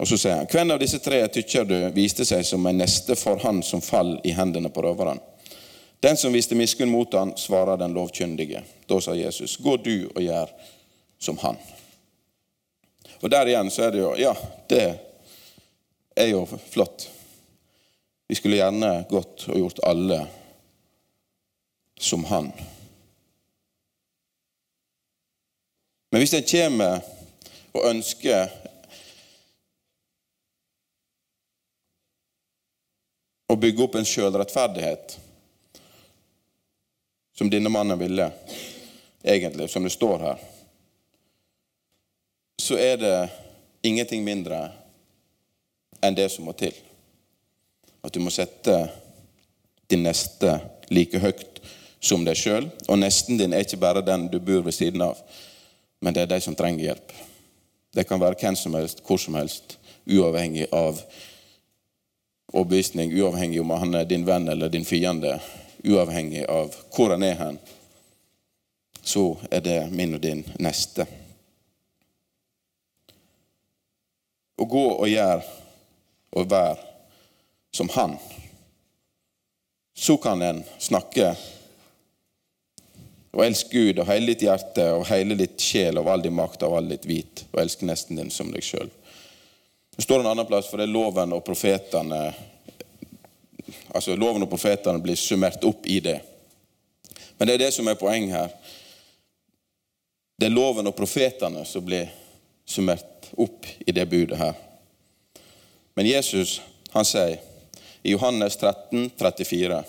Og 0.00 0.08
så 0.08 0.16
sier 0.16 0.40
han, 0.40 0.48
Hvem 0.50 0.72
av 0.72 0.80
disse 0.80 0.98
tre 1.04 1.20
tykker 1.28 1.68
du 1.68 1.76
viste 1.94 2.24
seg 2.26 2.46
som 2.48 2.64
en 2.66 2.80
neste 2.80 3.14
for 3.14 3.38
han 3.44 3.60
som 3.62 3.84
fall 3.84 4.16
i 4.24 4.32
hendene 4.34 4.72
på 4.72 4.82
røveren? 4.82 5.20
Den 6.02 6.16
som 6.16 6.32
viste 6.32 6.54
miskunn 6.54 6.90
mot 6.90 7.14
han, 7.14 7.36
svarer 7.36 7.76
den 7.76 7.92
lovkyndige. 7.94 8.62
Da 8.86 9.00
sa 9.00 9.14
Jesus, 9.14 9.56
gå 9.56 9.76
du 9.76 10.08
og 10.10 10.22
gjør 10.22 10.50
som 11.18 11.38
han. 11.38 11.56
Og 13.20 13.30
der 13.30 13.46
igjen 13.46 13.70
så 13.70 13.86
er 13.86 13.94
det 13.94 14.02
jo 14.02 14.10
Ja, 14.18 14.32
det 14.68 14.98
er 16.18 16.32
jo 16.32 16.42
flott. 16.46 17.06
Vi 18.26 18.34
skulle 18.34 18.58
gjerne 18.58 19.04
gått 19.10 19.46
og 19.46 19.62
gjort 19.62 19.84
alle 19.86 20.24
som 22.00 22.24
han. 22.26 22.50
Men 26.10 26.18
hvis 26.18 26.34
en 26.34 26.48
kommer 26.50 26.98
og 27.72 27.90
ønsker 27.94 28.50
å 33.46 33.56
bygge 33.56 33.86
opp 33.86 34.00
en 34.00 34.08
sjølrettferdighet, 34.08 35.20
som 37.42 37.50
denne 37.50 37.68
mannen 37.68 37.98
ville, 37.98 38.30
egentlig, 39.22 39.70
som 39.70 39.82
det 39.82 39.90
står 39.90 40.18
her, 40.18 40.42
så 42.62 42.76
er 42.78 42.96
det 42.96 43.16
ingenting 43.82 44.22
mindre 44.22 44.60
enn 45.98 46.14
det 46.14 46.28
som 46.30 46.46
må 46.46 46.54
til. 46.54 46.76
At 48.06 48.14
du 48.14 48.20
må 48.22 48.30
sette 48.30 48.76
din 49.90 50.06
neste 50.06 50.52
like 50.94 51.18
høyt 51.18 51.58
som 51.98 52.22
deg 52.22 52.38
sjøl. 52.38 52.68
Og 52.86 53.00
nesten 53.02 53.40
din 53.40 53.58
er 53.58 53.66
ikke 53.66 53.80
bare 53.82 54.04
den 54.06 54.28
du 54.30 54.38
bor 54.38 54.62
ved 54.62 54.78
siden 54.78 55.02
av, 55.02 55.18
men 55.98 56.14
det 56.14 56.22
er 56.22 56.30
de 56.30 56.38
som 56.46 56.54
trenger 56.54 56.92
hjelp. 56.92 57.16
Det 57.90 58.06
kan 58.06 58.22
være 58.22 58.38
hvem 58.38 58.60
som 58.60 58.78
helst, 58.78 59.02
hvor 59.02 59.18
som 59.18 59.34
helst, 59.40 59.80
uavhengig 60.06 60.70
av 60.70 61.02
overbevisning, 62.52 63.10
uavhengig 63.18 63.64
om 63.66 63.74
han 63.74 63.98
er 63.98 64.06
din 64.06 64.28
venn 64.30 64.46
eller 64.54 64.70
din 64.70 64.86
fiende, 64.86 65.40
uavhengig 65.84 66.44
av 66.48 66.74
hvor 66.94 67.14
han 67.14 67.24
er 67.26 67.38
hen, 67.38 67.58
så 69.02 69.36
er 69.50 69.64
det 69.64 69.78
min 69.90 70.14
og 70.14 70.22
din 70.22 70.44
neste. 70.62 71.06
Å 74.58 74.68
gå 74.68 74.84
og 74.92 75.08
gjøre 75.10 75.42
og 76.38 76.50
være 76.50 76.78
som 77.74 77.90
han, 77.96 78.14
så 79.94 80.16
kan 80.20 80.42
en 80.42 80.62
snakke 80.78 81.32
og 83.32 83.44
elske 83.46 83.72
Gud 83.72 84.00
av 84.02 84.10
hele 84.12 84.32
ditt 84.32 84.44
hjerte 84.44 84.90
og 84.92 85.06
hele 85.08 85.36
ditt 85.40 85.60
sjel 85.60 85.98
og 86.00 86.10
all 86.12 86.24
din 86.24 86.36
makt 86.36 86.66
og 86.66 86.76
all 86.76 86.90
ditt 86.92 87.06
vit, 87.08 87.46
og 87.52 87.62
elske 87.64 87.88
nesten 87.88 88.18
din 88.20 88.32
som 88.32 88.50
deg 88.52 88.64
sjøl. 88.64 88.90
Det 89.96 90.04
står 90.04 90.20
en 90.20 90.30
annen 90.32 90.48
plass, 90.48 90.68
for 90.68 90.80
det 90.80 90.86
er 90.88 90.92
loven 90.92 91.32
og 91.36 91.44
profetene 91.44 92.20
altså 93.94 94.16
Loven 94.16 94.44
og 94.44 94.50
profetene 94.50 95.02
blir 95.02 95.16
summert 95.20 95.64
opp 95.64 95.86
i 95.86 96.00
det. 96.00 96.20
Men 97.36 97.48
det 97.48 97.54
er 97.54 97.64
det 97.66 97.72
som 97.74 97.88
er 97.88 97.98
poenget 97.98 98.36
her. 98.36 98.50
Det 100.38 100.46
er 100.46 100.54
loven 100.54 100.86
og 100.90 100.96
profetene 100.98 101.64
som 101.66 101.84
blir 101.86 102.08
summert 102.66 103.28
opp 103.38 103.66
i 103.86 103.92
det 103.94 104.04
budet 104.10 104.38
her. 104.38 104.56
Men 105.94 106.08
Jesus 106.08 106.60
han 106.92 107.06
sier 107.06 107.38
i 108.02 108.14
Johannes 108.14 108.56
13, 108.56 109.10
34 109.18 109.82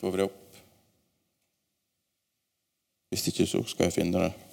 Får 0.00 0.10
vi 0.10 0.20
det 0.20 0.26
opp? 0.28 0.58
Hvis 3.08 3.28
ikke, 3.30 3.46
så 3.48 3.62
skal 3.64 3.88
jeg 3.88 3.94
finne 3.94 4.20
det. 4.26 4.43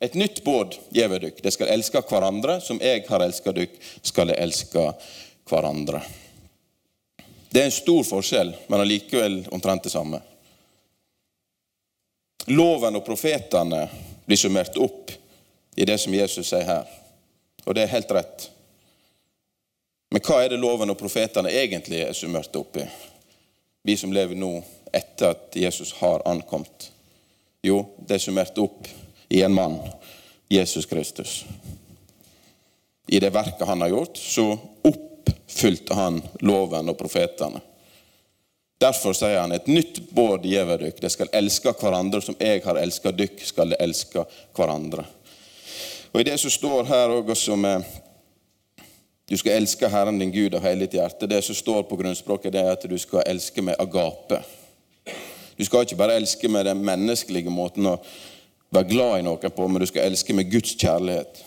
Et 0.00 0.14
nytt 0.14 0.44
båd 0.44 0.78
gjev 0.96 1.18
dykk. 1.20 1.42
De 1.44 1.52
skal 1.52 1.68
elske 1.74 2.00
hverandre. 2.08 2.60
Som 2.64 2.80
jeg 2.80 3.04
har 3.08 3.20
elska 3.20 3.52
dykk, 3.52 3.76
skal 4.02 4.32
de 4.32 4.38
elske 4.40 4.86
hverandre. 5.50 6.00
Det 7.50 7.60
er 7.60 7.68
en 7.68 7.74
stor 7.74 8.04
forskjell, 8.06 8.54
men 8.70 8.80
allikevel 8.80 9.42
omtrent 9.50 9.84
det 9.84 9.92
samme. 9.92 10.22
Loven 12.48 12.96
og 12.96 13.04
profetene 13.04 13.82
blir 14.24 14.38
summert 14.38 14.78
opp 14.80 15.10
i 15.76 15.84
det 15.84 15.98
som 16.00 16.14
Jesus 16.14 16.48
sier 16.48 16.64
her. 16.64 16.88
Og 17.66 17.74
det 17.76 17.84
er 17.84 17.92
helt 17.92 18.14
rett. 18.14 18.46
Men 20.10 20.22
hva 20.24 20.40
er 20.42 20.54
det 20.54 20.62
loven 20.62 20.90
og 20.90 20.98
profetene 20.98 21.52
egentlig 21.52 22.00
er 22.06 22.16
summert 22.16 22.56
opp 22.56 22.80
i? 22.80 22.86
Vi 23.86 23.96
som 24.00 24.14
lever 24.14 24.38
nå 24.38 24.54
etter 24.94 25.34
at 25.34 25.58
Jesus 25.58 25.92
har 26.00 26.24
ankommet. 26.26 26.88
Jo, 27.62 27.82
det 28.06 28.16
er 28.16 28.24
summert 28.24 28.58
opp 28.58 28.88
i 29.30 29.42
en 29.42 29.54
mann, 29.54 29.78
Jesus 30.48 30.86
Kristus. 30.86 31.44
I 33.06 33.20
det 33.20 33.30
verket 33.30 33.66
han 33.66 33.80
har 33.80 33.88
gjort, 33.88 34.16
så 34.16 34.58
oppfylte 34.82 35.94
han 35.94 36.20
loven 36.40 36.90
og 36.90 36.98
profetene. 36.98 37.62
Derfor 38.80 39.14
sier 39.14 39.42
han 39.42 39.52
et 39.52 39.68
nytt 39.68 40.00
båd 40.16 40.46
gjev 40.48 40.70
dykk. 40.80 41.00
De 41.02 41.10
skal 41.12 41.30
elske 41.36 41.72
hverandre 41.78 42.22
som 42.24 42.38
jeg 42.40 42.62
har 42.64 42.78
elska 42.80 43.12
dykk, 43.12 43.42
skal 43.44 43.74
de 43.74 43.80
elske 43.82 44.24
hverandre. 44.56 45.04
Og 46.10 46.22
I 46.22 46.26
det 46.26 46.38
som 46.40 46.50
står 46.50 46.88
her 46.88 47.12
også 47.20 47.58
med 47.60 47.84
du 49.30 49.36
skal 49.38 49.60
elske 49.60 49.86
Herren 49.86 50.18
din 50.18 50.32
Gud 50.34 50.56
av 50.58 50.64
hele 50.66 50.88
ditt 50.88 50.96
hjerte. 50.98 51.28
Det 51.30 51.38
som 51.46 51.54
står 51.54 51.84
på 51.86 51.96
grunnspråket, 52.00 52.50
det 52.50 52.64
er 52.64 52.72
at 52.72 52.86
du 52.90 52.96
skal 52.98 53.22
elske 53.30 53.62
med 53.62 53.78
agape. 53.78 54.40
Du 55.54 55.62
skal 55.64 55.86
ikke 55.86 56.00
bare 56.00 56.16
elske 56.18 56.48
med 56.50 56.66
den 56.66 56.80
menneskelige 56.82 57.52
måten 57.52 57.86
å 57.86 58.00
være 58.70 58.90
glad 58.90 59.18
i 59.18 59.24
noen 59.26 59.54
på, 59.54 59.68
men 59.68 59.82
du 59.82 59.88
skal 59.90 60.06
elske 60.10 60.36
med 60.36 60.50
Guds 60.50 60.76
kjærlighet. 60.78 61.42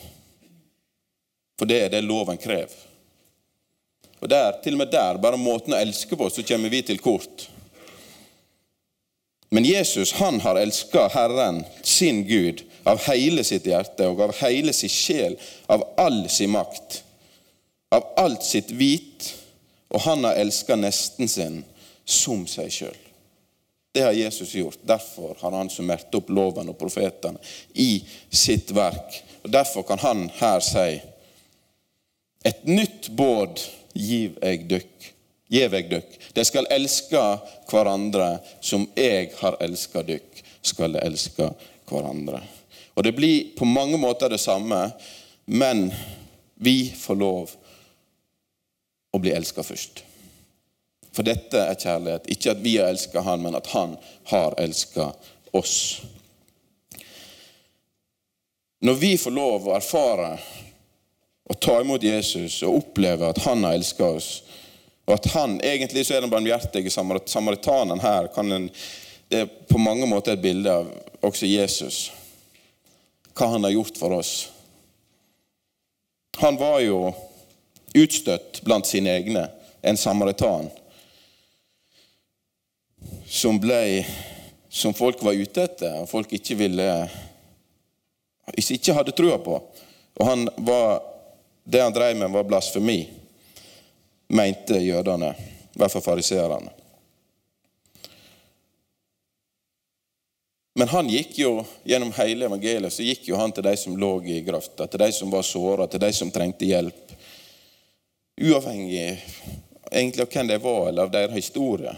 For 1.59 1.69
det 1.69 1.79
er 1.85 1.93
det 1.93 2.03
loven 2.03 2.39
krever. 2.41 2.75
Og 4.23 4.29
der, 4.31 4.55
til 4.63 4.77
og 4.77 4.83
med 4.83 4.91
der, 4.91 5.19
bare 5.19 5.39
måten 5.39 5.75
å 5.75 5.79
elske 5.79 6.15
på, 6.19 6.29
så 6.31 6.45
kommer 6.47 6.71
vi 6.71 6.81
til 6.87 7.01
kort. 7.03 7.49
Men 9.53 9.67
Jesus 9.67 10.15
han 10.17 10.39
har 10.41 10.57
elska 10.57 11.09
Herren, 11.13 11.61
sin 11.83 12.23
Gud, 12.27 12.63
av 12.83 13.03
hele 13.05 13.43
sitt 13.47 13.67
hjerte 13.67 14.07
og 14.09 14.23
av 14.25 14.33
hele 14.39 14.73
sin 14.75 14.91
sjel, 14.91 15.35
av 15.71 15.83
all 15.99 16.23
sin 16.31 16.51
makt, 16.55 17.03
av 17.93 18.07
alt 18.19 18.43
sitt 18.47 18.71
vit, 18.71 19.29
og 19.93 20.01
han 20.07 20.25
har 20.25 20.39
elska 20.41 20.79
nesten 20.79 21.29
sin 21.29 21.61
som 22.03 22.47
seg 22.49 22.71
sjøl. 22.73 23.02
Det 23.93 24.01
har 24.01 24.11
Jesus 24.11 24.55
gjort. 24.55 24.77
Derfor 24.81 25.37
har 25.39 25.51
han 25.51 25.69
summert 25.69 26.15
opp 26.17 26.29
loven 26.33 26.71
og 26.71 26.77
profetene 26.79 27.37
i 27.77 28.01
sitt 28.29 28.71
verk. 28.73 29.19
Og 29.45 29.51
Derfor 29.53 29.85
kan 29.85 30.01
han 30.01 30.23
her 30.39 30.63
si 30.65 30.97
et 32.43 32.63
nytt 32.65 33.11
båd 33.13 33.61
giv 33.93 34.39
eg 34.41 34.65
dykk. 34.71 35.09
Gjev 35.53 35.75
eg 35.77 35.91
dykk. 35.91 36.15
De 36.33 36.45
skal 36.47 36.67
elske 36.73 37.21
hverandre 37.69 38.39
som 38.65 38.87
jeg 38.97 39.29
har 39.37 39.59
elska 39.61 40.01
dykk, 40.07 40.41
skal 40.65 40.97
de 40.97 41.03
elske 41.05 41.51
hverandre. 41.89 42.41
Og 42.97 43.05
Det 43.05 43.13
blir 43.13 43.53
på 43.57 43.65
mange 43.69 43.99
måter 44.01 44.29
det 44.33 44.41
samme, 44.41 44.87
men 45.45 45.91
vi 46.55 46.89
får 46.89 47.19
lov 47.21 47.53
å 49.13 49.21
bli 49.21 49.35
elska 49.37 49.61
først. 49.63 50.01
For 51.13 51.25
dette 51.25 51.59
er 51.61 51.77
kjærlighet. 51.77 52.27
Ikke 52.33 52.55
at 52.55 52.61
vi 52.63 52.77
har 52.79 52.89
elska 52.89 53.21
Han, 53.21 53.41
men 53.41 53.55
at 53.55 53.67
Han 53.67 53.97
har 54.31 54.55
elska 54.57 55.11
oss. 55.51 56.01
Når 58.83 58.93
vi 58.99 59.13
får 59.17 59.31
lov 59.31 59.69
å 59.69 59.77
erfare 59.77 60.33
og 61.43 61.59
ta 61.61 61.77
imot 61.81 62.03
Jesus 62.03 62.61
og 62.65 62.81
oppleve 62.81 63.29
at 63.29 63.43
Han 63.45 63.63
har 63.63 63.77
elska 63.77 64.09
oss, 64.17 64.31
og 65.05 65.13
at 65.15 65.29
Han 65.35 65.59
egentlig 65.61 66.05
så 66.07 66.17
er 66.17 66.25
den 66.25 66.33
barmhjertige 66.33 66.91
samaritanen 66.91 68.01
her 68.03 68.29
en, 68.39 68.69
Det 69.29 69.39
er 69.39 69.49
på 69.69 69.77
mange 69.77 70.05
måter 70.05 70.33
et 70.33 70.41
bilde 70.41 70.71
av 70.71 70.89
også 71.21 71.45
Jesus. 71.45 72.11
Hva 73.33 73.47
han 73.49 73.63
har 73.63 73.71
gjort 73.73 73.97
for 73.97 74.13
oss. 74.13 74.49
Han 76.37 76.57
var 76.57 76.79
jo 76.83 77.13
utstøtt 77.95 78.61
blant 78.65 78.85
sine 78.87 79.09
egne, 79.09 79.47
en 79.81 79.97
samaritan 79.97 80.69
som 83.33 83.57
ble 83.59 84.05
som 84.69 84.93
folk 84.93 85.23
var 85.25 85.33
ute 85.33 85.63
etter, 85.65 85.95
og 86.03 86.09
folk 86.09 86.35
ikke 86.37 86.57
ville 86.59 86.85
ikke 88.53 88.93
hadde 88.93 89.15
trua 89.17 89.39
på. 89.41 89.55
Og 90.13 90.25
han 90.27 90.45
var, 90.57 91.01
Det 91.63 91.81
han 91.81 91.93
drev 91.95 92.17
med, 92.17 92.29
var 92.29 92.43
blasfemi, 92.43 93.07
mente 94.27 94.77
jødene. 94.83 95.31
I 95.73 95.79
hvert 95.79 95.91
fall 95.91 96.03
fariseerne. 96.03 96.73
Men 100.75 100.91
han 100.91 101.09
gikk 101.09 101.37
jo 101.39 101.53
gjennom 101.87 102.11
hele 102.17 102.49
evangeliet 102.49 102.93
så 102.93 103.05
gikk 103.05 103.29
jo 103.29 103.39
han 103.39 103.53
til 103.55 103.63
de 103.63 103.77
som 103.77 103.97
lå 103.97 104.13
i 104.27 104.41
grøfta, 104.45 104.87
til 104.87 105.05
de 105.05 105.11
som 105.15 105.31
var 105.31 105.45
såra, 105.47 105.87
til 105.87 106.01
de 106.03 106.11
som 106.13 106.31
trengte 106.33 106.67
hjelp. 106.67 107.13
Uavhengig 108.41 109.21
egentlig 109.91 110.25
av 110.25 110.33
hvem 110.33 110.49
de 110.49 110.57
var, 110.61 110.87
eller 110.89 111.07
av 111.07 111.13
deres 111.13 111.37
historie. 111.37 111.93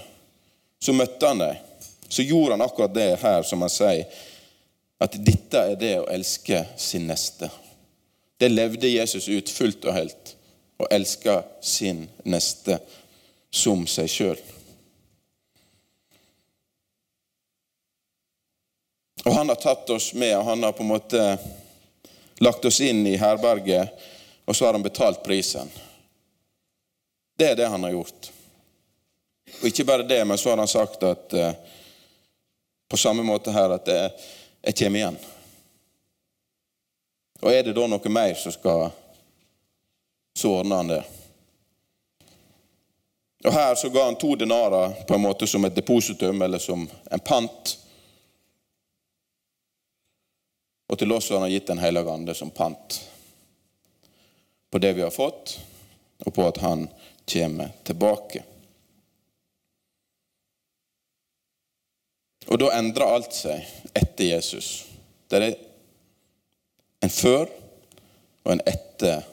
Så 0.80 0.94
møtte 0.94 1.28
han 1.28 1.42
dem. 1.42 1.56
Så 2.08 2.22
gjorde 2.22 2.54
han 2.54 2.62
akkurat 2.62 2.94
det 2.94 3.16
her, 3.22 3.44
som 3.44 3.62
han 3.66 3.72
sier, 3.74 4.06
at 5.02 5.16
dette 5.26 5.62
er 5.72 5.80
det 5.80 5.94
å 6.00 6.10
elske 6.12 6.62
sin 6.80 7.08
neste. 7.10 7.50
Det 8.38 8.50
levde 8.52 8.92
Jesus 8.92 9.28
ut 9.28 9.50
fullt 9.50 9.88
og 9.88 9.96
helt, 9.96 10.36
å 10.78 10.88
elske 10.92 11.40
sin 11.64 12.06
neste 12.24 12.80
som 13.52 13.86
seg 13.88 14.12
sjøl. 14.12 14.40
Og 19.26 19.34
han 19.34 19.50
har 19.50 19.58
tatt 19.58 19.90
oss 19.90 20.12
med, 20.14 20.36
og 20.38 20.46
han 20.46 20.64
har 20.64 20.76
på 20.78 20.84
en 20.84 20.92
måte 20.92 21.22
lagt 22.44 22.66
oss 22.66 22.82
inn 22.84 23.08
i 23.08 23.18
herberget, 23.18 23.90
og 24.46 24.56
så 24.56 24.68
har 24.68 24.78
han 24.78 24.86
betalt 24.86 25.24
prisen. 25.26 25.72
Det 27.38 27.50
er 27.52 27.56
det 27.58 27.72
han 27.72 27.84
har 27.84 27.96
gjort. 27.96 28.30
Og 29.62 29.68
ikke 29.68 29.86
bare 29.88 30.04
det, 30.04 30.22
men 30.28 30.38
så 30.38 30.50
har 30.50 30.58
han 30.58 30.68
sagt 30.68 31.04
at 31.04 31.34
eh, 31.34 31.54
på 32.90 32.98
samme 32.98 33.24
måte 33.24 33.52
her 33.52 33.76
at 33.76 33.88
jeg, 33.88 34.12
jeg 34.62 34.78
kommer 34.78 35.00
igjen. 35.00 35.18
Og 37.42 37.52
er 37.54 37.64
det 37.64 37.76
da 37.76 37.88
noe 37.88 38.12
mer 38.12 38.34
som 38.40 38.54
skal 38.56 38.90
Så 40.36 40.52
ordner 40.52 40.76
han 40.76 40.88
det. 40.88 41.04
Og 43.46 43.54
Her 43.54 43.76
så 43.76 43.90
ga 43.90 44.04
han 44.04 44.18
to 44.20 44.36
denarer 44.36 45.06
på 45.08 45.16
en 45.16 45.22
måte 45.22 45.48
som 45.48 45.66
et 45.66 45.76
depositum 45.76 46.42
eller 46.42 46.60
som 46.60 46.84
en 47.12 47.20
pant. 47.24 47.72
Og 50.92 51.00
til 51.00 51.12
oss 51.16 51.30
har 51.30 51.40
han 51.40 51.54
gitt 51.54 51.68
Den 51.68 51.80
hellige 51.80 52.12
ande 52.12 52.36
som 52.36 52.52
pant 52.52 53.00
på 54.76 54.80
det 54.84 54.94
vi 54.94 55.02
har 55.02 55.14
fått, 55.14 55.60
og 56.26 56.34
på 56.34 56.48
at 56.48 56.58
han 56.58 56.88
kommer 57.32 57.70
tilbake. 57.84 58.44
Og 62.48 62.60
da 62.62 62.72
endrer 62.78 63.10
alt 63.10 63.34
seg 63.34 63.64
etter 63.98 64.30
Jesus. 64.30 64.86
Det 65.30 65.42
er 65.42 65.56
en 67.06 67.14
før 67.14 67.48
og 68.46 68.52
en 68.54 68.66
etter 68.70 69.26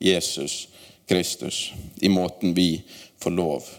Jesus 0.00 0.66
Kristus 1.08 1.72
i 2.04 2.10
måten 2.12 2.52
vi 2.54 2.82
får 3.18 3.34
lov 3.34 3.70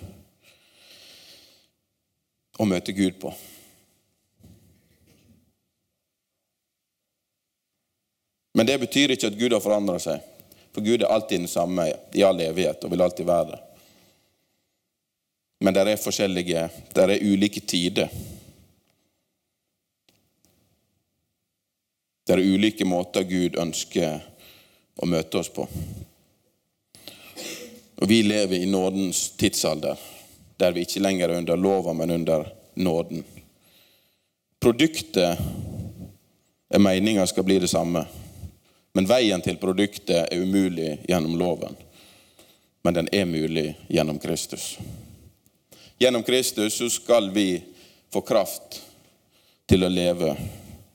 å 2.60 2.66
møte 2.68 2.96
Gud 2.98 3.20
på. 3.22 3.32
Men 8.58 8.68
det 8.68 8.80
betyr 8.82 9.14
ikke 9.14 9.30
at 9.30 9.38
Gud 9.40 9.54
har 9.56 9.64
forandra 9.64 10.00
seg. 10.04 10.26
For 10.74 10.84
Gud 10.84 11.04
er 11.04 11.14
alltid 11.14 11.46
den 11.46 11.52
samme 11.52 11.86
i 12.18 12.26
all 12.26 12.42
evighet 12.44 12.84
og 12.84 12.92
vil 12.92 13.06
alltid 13.06 13.30
være 13.30 13.54
det. 13.54 13.60
Men 15.64 15.76
det 15.76 15.86
er 15.86 16.02
forskjellige, 16.02 16.66
det 16.96 17.06
er 17.06 17.24
ulike 17.24 17.62
tider. 17.68 18.10
Det 22.30 22.36
er 22.36 22.46
ulike 22.46 22.86
måter 22.86 23.24
Gud 23.26 23.56
ønsker 23.58 24.20
å 25.02 25.08
møte 25.10 25.40
oss 25.40 25.48
på. 25.50 25.64
Og 27.96 28.06
Vi 28.06 28.20
lever 28.22 28.62
i 28.62 28.68
nådens 28.70 29.32
tidsalder, 29.34 29.98
der 30.62 30.76
vi 30.76 30.84
ikke 30.86 31.02
lenger 31.02 31.30
er 31.30 31.42
under 31.42 31.58
lova, 31.58 31.96
men 31.98 32.14
under 32.20 32.46
nåden. 32.78 33.24
Produktet 34.62 35.42
er 36.70 36.86
meninga 36.86 37.26
skal 37.28 37.50
bli 37.50 37.58
det 37.66 37.72
samme. 37.74 38.06
Men 38.94 39.10
veien 39.10 39.42
til 39.42 39.58
produktet 39.58 40.30
er 40.30 40.38
umulig 40.38 41.00
gjennom 41.10 41.34
loven. 41.34 41.74
Men 42.86 42.94
den 42.94 43.10
er 43.12 43.26
mulig 43.26 43.74
gjennom 43.90 44.22
Kristus. 44.22 44.76
Gjennom 45.98 46.22
Kristus 46.24 46.78
så 46.78 46.94
skal 46.94 47.34
vi 47.34 47.64
få 48.14 48.22
kraft 48.22 48.84
til 49.66 49.82
å 49.82 49.90
leve 49.90 50.38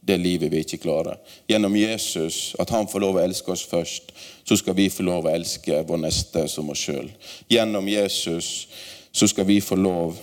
det 0.05 0.19
livet 0.21 0.53
vi 0.53 0.61
ikke 0.65 0.83
klarer. 0.83 1.17
Gjennom 1.49 1.77
Jesus, 1.77 2.53
at 2.61 2.71
han 2.75 2.89
får 2.91 3.01
lov 3.01 3.17
å 3.17 3.25
elske 3.25 3.55
oss 3.55 3.65
først, 3.69 4.13
så 4.45 4.59
skal 4.61 4.77
vi 4.77 4.91
få 4.93 5.07
lov 5.07 5.25
å 5.25 5.33
elske 5.33 5.81
vår 5.89 6.03
neste 6.05 6.45
som 6.53 6.69
oss 6.73 6.85
sjøl. 6.85 7.09
Gjennom 7.49 7.89
Jesus 7.89 8.69
så 9.15 9.29
skal 9.31 9.49
vi 9.49 9.61
få 9.65 9.79
lov 9.81 10.21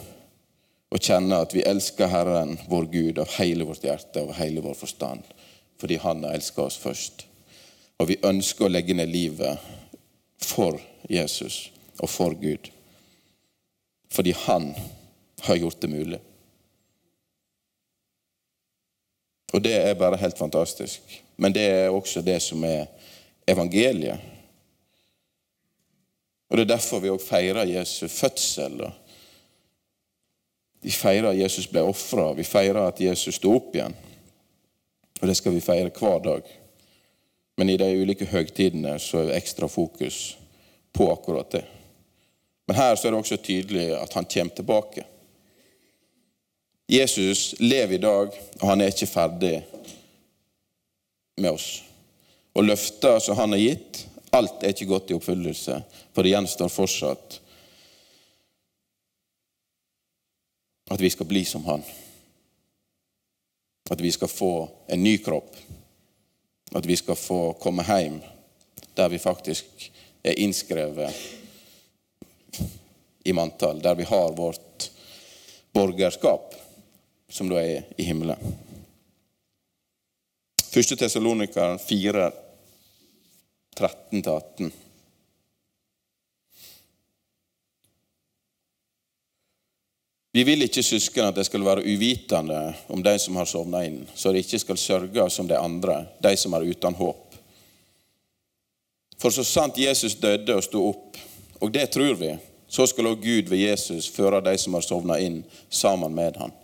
å 0.92 1.00
kjenne 1.00 1.40
at 1.42 1.56
vi 1.56 1.66
elsker 1.66 2.12
Herren, 2.12 2.58
vår 2.70 2.90
Gud, 2.92 3.20
av 3.24 3.32
hele 3.40 3.66
vårt 3.66 3.86
hjerte 3.88 4.26
og 4.26 4.36
hele 4.38 4.62
vår 4.62 4.76
forstand, 4.78 5.24
fordi 5.82 5.98
Han 6.04 6.24
har 6.28 6.36
elsket 6.38 6.66
oss 6.66 6.78
først. 6.78 7.26
Og 8.02 8.10
vi 8.10 8.20
ønsker 8.26 8.66
å 8.66 8.74
legge 8.74 8.94
ned 8.98 9.10
livet 9.14 9.62
for 10.42 10.80
Jesus 11.10 11.70
og 12.02 12.10
for 12.10 12.34
Gud. 12.38 12.70
Fordi 14.12 14.34
han 14.48 14.72
har 15.46 15.56
gjort 15.56 15.82
det 15.82 15.88
mulig. 15.88 16.20
Og 19.52 19.64
det 19.64 19.74
er 19.76 19.98
bare 20.00 20.20
helt 20.20 20.38
fantastisk. 20.38 21.02
Men 21.38 21.54
det 21.54 21.64
er 21.68 21.90
også 21.90 22.22
det 22.22 22.40
som 22.42 22.64
er 22.64 22.86
evangeliet. 23.48 24.20
Og 26.50 26.58
Det 26.58 26.64
er 26.64 26.76
derfor 26.76 27.00
vi 27.00 27.10
òg 27.12 27.22
feirer 27.24 27.70
Jesu 27.70 28.08
fødsel. 28.08 28.82
Vi 30.82 30.92
feirer 30.92 31.30
at 31.30 31.40
Jesus 31.40 31.68
ble 31.68 31.84
ofra. 31.88 32.34
Vi 32.34 32.44
feirer 32.44 32.88
at 32.88 33.00
Jesus 33.02 33.36
sto 33.36 33.54
opp 33.56 33.76
igjen. 33.76 33.96
Og 35.22 35.28
det 35.28 35.38
skal 35.38 35.54
vi 35.56 35.64
feire 35.64 35.94
hver 35.96 36.20
dag. 36.26 36.42
Men 37.58 37.70
i 37.70 37.78
de 37.78 37.88
ulike 38.02 38.26
høgtidene 38.26 38.98
så 39.00 39.22
er 39.22 39.30
det 39.30 39.38
ekstra 39.38 39.68
fokus 39.70 40.38
på 40.94 41.08
akkurat 41.12 41.52
det. 41.52 41.64
Men 42.68 42.76
her 42.76 42.96
så 42.96 43.08
er 43.08 43.12
det 43.12 43.20
også 43.20 43.38
tydelig 43.38 43.88
at 43.96 44.14
han 44.14 44.26
kommer 44.26 44.56
tilbake. 44.56 45.06
Jesus 46.92 47.54
lever 47.60 47.96
i 47.96 48.02
dag, 48.04 48.36
og 48.60 48.66
han 48.68 48.82
er 48.82 48.92
ikke 48.92 49.08
ferdig 49.08 49.54
med 51.40 51.54
oss. 51.54 51.70
Og 52.52 52.68
løfter 52.68 53.22
som 53.24 53.40
han 53.40 53.56
har 53.56 53.64
gitt, 53.64 54.02
alt 54.36 54.64
er 54.64 54.76
ikke 54.76 54.90
gått 54.90 55.12
i 55.12 55.16
oppfyllelse, 55.16 55.78
for 56.12 56.24
det 56.24 56.34
gjenstår 56.34 56.72
fortsatt 56.72 57.40
at 60.92 61.00
vi 61.00 61.12
skal 61.14 61.30
bli 61.30 61.46
som 61.48 61.64
han. 61.70 61.84
At 63.92 64.04
vi 64.04 64.12
skal 64.12 64.32
få 64.32 64.54
en 64.92 65.04
ny 65.04 65.16
kropp 65.24 65.56
at 66.72 66.86
vi 66.86 66.96
skal 66.98 67.16
få 67.16 67.54
komme 67.54 67.84
hjem 67.84 68.22
der 68.96 69.10
vi 69.10 69.20
faktisk 69.20 69.92
er 70.24 70.40
innskrevet 70.40 71.14
i 73.24 73.34
manntall, 73.34 73.82
der 73.82 73.96
vi 73.96 74.04
har 74.04 74.32
vårt 74.36 74.92
borgerskap, 75.74 76.56
som 77.32 77.50
da 77.50 77.62
er 77.64 77.88
i 77.98 78.06
himmelen. 78.06 78.38
Første 80.72 80.96
Tessalonika 80.96 81.78
4, 81.78 82.32
13-18. 83.80 84.72
Vi 90.32 90.44
vil 90.48 90.64
ikke 90.64 90.84
søsken 90.84 91.28
at 91.28 91.36
de 91.36 91.44
skal 91.44 91.66
være 91.66 91.84
uvitende 91.84 92.60
om 92.88 93.04
de 93.04 93.18
som 93.20 93.36
har 93.36 93.50
sovna 93.50 93.82
inn, 93.84 94.06
så 94.16 94.32
de 94.32 94.40
ikke 94.40 94.62
skal 94.64 94.80
sørge 94.80 95.28
som 95.30 95.48
de 95.48 95.58
andre, 95.60 96.06
de 96.24 96.32
som 96.40 96.56
er 96.56 96.70
uten 96.72 96.96
håp. 96.96 97.36
For 99.20 99.36
så 99.36 99.44
sant 99.44 99.78
Jesus 99.78 100.16
døde 100.16 100.56
og 100.56 100.64
sto 100.64 100.86
opp, 100.88 101.20
og 101.60 101.76
det 101.76 101.90
tror 101.92 102.16
vi, 102.16 102.32
så 102.72 102.88
skal 102.88 103.12
også 103.12 103.22
Gud 103.26 103.52
ved 103.52 103.60
Jesus 103.60 104.08
føre 104.10 104.40
de 104.42 104.56
som 104.58 104.80
har 104.80 104.88
sovna 104.88 105.20
inn, 105.20 105.44
sammen 105.70 106.16
med 106.16 106.40
han. 106.40 106.56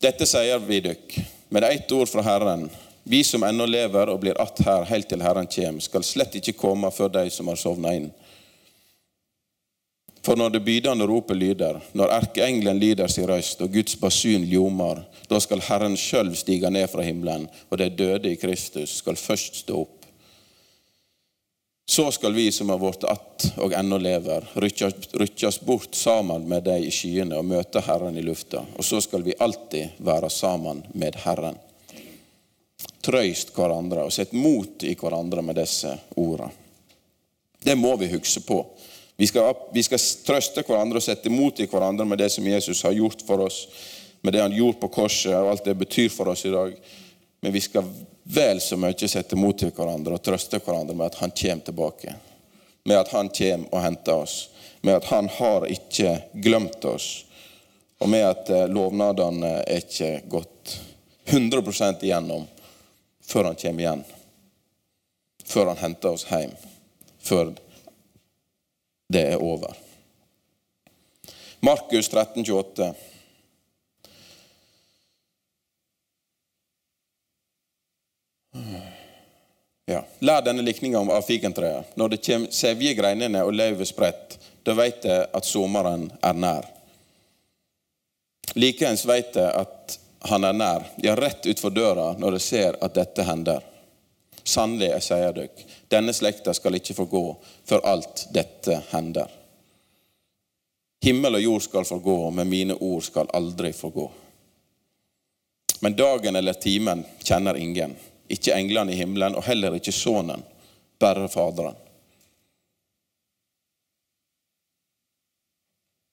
Dette 0.00 0.24
sier 0.24 0.62
vi 0.64 0.78
dykk, 0.80 1.18
med 1.52 1.64
ett 1.66 1.92
ord 1.92 2.08
fra 2.08 2.22
Herren. 2.24 2.70
Vi 3.04 3.18
som 3.24 3.42
ennå 3.44 3.66
lever 3.66 4.08
og 4.08 4.20
blir 4.20 4.40
att 4.40 4.60
her 4.64 4.84
helt 4.84 5.08
til 5.08 5.20
Herren 5.22 5.46
kommer, 5.46 5.80
skal 5.80 6.02
slett 6.02 6.34
ikke 6.34 6.56
komme 6.56 6.90
før 6.90 7.08
de 7.08 7.30
som 7.30 7.48
har 7.48 7.56
sovna 7.60 7.92
inn. 7.94 8.06
For 10.24 10.36
når 10.36 10.54
det 10.54 10.62
bydende 10.64 11.04
ropet 11.04 11.36
lyder, 11.36 11.80
når 11.92 12.14
erkeengelen 12.16 12.80
lyder 12.80 13.12
sin 13.12 13.28
røst 13.28 13.60
og 13.60 13.72
Guds 13.72 14.00
basun 14.00 14.48
ljomer, 14.48 15.04
da 15.28 15.40
skal 15.40 15.60
Herren 15.68 15.96
sjøl 16.00 16.32
stige 16.36 16.70
ned 16.70 16.88
fra 16.88 17.04
himmelen, 17.04 17.48
og 17.68 17.78
de 17.78 17.90
døde 17.90 18.32
i 18.32 18.40
Kristus 18.40 19.02
skal 19.02 19.20
først 19.20 19.66
stå 19.66 19.82
opp. 19.84 19.99
Så 21.90 22.12
skal 22.12 22.32
vi 22.32 22.52
som 22.52 22.68
har 22.70 22.78
vært 22.78 23.04
att 23.04 23.46
og 23.58 23.72
ennå 23.74 23.96
lever, 23.98 24.44
rykkes 24.54 25.60
bort 25.60 25.94
sammen 25.98 26.44
med 26.48 26.62
deg 26.62 26.84
i 26.86 26.92
skyene 26.94 27.34
og 27.40 27.48
møte 27.50 27.82
Herren 27.82 28.14
i 28.14 28.22
lufta. 28.22 28.60
Og 28.78 28.86
så 28.86 29.00
skal 29.02 29.24
vi 29.26 29.34
alltid 29.34 29.98
være 29.98 30.30
sammen 30.30 30.84
med 30.94 31.18
Herren. 31.24 31.58
Trøyst 33.02 33.50
hverandre 33.56 34.04
og 34.06 34.14
sett 34.14 34.36
mot 34.38 34.86
i 34.86 34.94
hverandre 34.94 35.42
med 35.42 35.58
disse 35.58 35.96
ordene. 36.14 36.52
Det 37.58 37.74
må 37.74 37.96
vi 37.98 38.12
huske 38.14 38.44
på. 38.46 38.60
Vi 39.18 39.26
skal, 39.26 39.50
vi 39.74 39.82
skal 39.82 40.04
trøste 40.30 40.62
hverandre 40.62 41.02
og 41.02 41.08
sette 41.08 41.32
mot 41.34 41.58
i 41.58 41.66
hverandre 41.66 42.06
med 42.06 42.22
det 42.22 42.30
som 42.30 42.46
Jesus 42.46 42.84
har 42.86 42.94
gjort 42.94 43.26
for 43.26 43.48
oss. 43.48 43.66
med 44.22 44.32
det 44.32 44.42
han 44.42 44.52
gjorde 44.52 44.78
på 44.78 44.88
korset, 44.88 45.34
og 45.34 45.50
alt 45.50 45.64
det 45.64 45.74
betyr 45.74 46.08
for 46.08 46.28
oss 46.28 46.44
i 46.44 46.54
dag. 46.54 46.74
Men 47.42 47.52
vi 47.52 47.60
skal 47.60 47.84
vel 48.34 48.60
så 48.60 48.76
mye 48.76 49.08
sette 49.08 49.36
mot 49.36 49.58
til 49.58 49.72
hverandre 49.74 50.16
og 50.16 50.22
trøste 50.22 50.60
hverandre 50.62 50.96
med 50.96 51.10
at 51.10 51.18
han 51.22 51.32
kommer 51.34 51.64
tilbake. 51.66 52.14
Med 52.84 52.96
at 52.98 53.12
han 53.14 53.28
kommer 53.28 53.74
og 53.74 53.82
henter 53.82 54.22
oss. 54.22 54.36
Med 54.80 55.00
at 55.00 55.10
han 55.10 55.28
har 55.28 55.66
ikke 55.68 56.14
glemt 56.32 56.84
oss. 56.84 57.08
Og 58.00 58.08
med 58.08 58.24
at 58.24 58.48
eh, 58.50 58.68
lovnadene 58.68 59.50
er 59.66 59.82
ikke 59.82 60.22
gått 60.30 60.78
100% 61.26 62.06
igjennom 62.06 62.46
før 63.20 63.50
han 63.50 63.58
kommer 63.60 63.84
igjen. 63.84 64.04
Før 65.44 65.72
han 65.72 65.82
henter 65.82 66.16
oss 66.16 66.24
hjem. 66.30 66.54
Før 67.20 67.52
det 69.10 69.26
er 69.34 69.42
over. 69.42 69.76
Markus 71.60 72.08
13, 72.08 72.44
28. 72.46 72.94
Ja. 79.90 80.04
Lær 80.18 80.42
denne 80.46 80.62
likninga 80.62 81.00
av 81.00 81.22
fikentreet. 81.26 81.96
Når 81.98 82.08
det 82.08 82.20
kommer 82.26 82.52
sevje 82.54 82.94
greinene 82.94 83.42
og 83.42 83.56
løvet 83.58 83.88
spredt, 83.88 84.36
da 84.62 84.76
veit 84.78 85.04
jeg 85.04 85.26
at 85.34 85.48
sommeren 85.48 86.06
er 86.22 86.36
nær. 86.36 86.68
Likeens 88.54 89.02
veit 89.06 89.34
jeg 89.34 89.50
at 89.50 89.98
han 90.30 90.44
er 90.44 90.52
nær, 90.52 90.86
ja, 91.02 91.14
rett 91.16 91.46
utfor 91.48 91.72
døra, 91.72 92.12
når 92.18 92.36
jeg 92.36 92.46
ser 92.46 92.78
at 92.84 92.94
dette 92.94 93.24
hender. 93.24 93.64
Sannelig, 94.44 94.90
jeg 94.90 95.06
sier 95.06 95.36
dere, 95.36 95.66
denne 95.88 96.12
slekta 96.16 96.54
skal 96.56 96.76
ikke 96.76 96.96
få 96.96 97.06
gå 97.10 97.24
før 97.68 97.84
alt 97.88 98.26
dette 98.34 98.82
hender. 98.90 99.30
Himmel 101.02 101.38
og 101.38 101.44
jord 101.44 101.64
skal 101.64 101.86
få 101.88 101.98
gå, 102.04 102.18
men 102.36 102.50
mine 102.50 102.76
ord 102.76 103.02
skal 103.06 103.30
aldri 103.32 103.72
få 103.72 103.88
gå. 103.94 104.06
Men 105.80 105.96
dagen 105.96 106.36
eller 106.36 106.58
timen 106.60 107.06
kjenner 107.24 107.56
ingen 107.56 107.96
ikke 108.30 108.54
englene 108.54 108.94
i 108.94 108.98
himmelen, 109.00 109.36
og 109.36 109.44
heller 109.44 109.74
ikke 109.76 109.92
Sønnen, 109.92 110.42
bare 111.00 111.28
Faderen. 111.28 111.76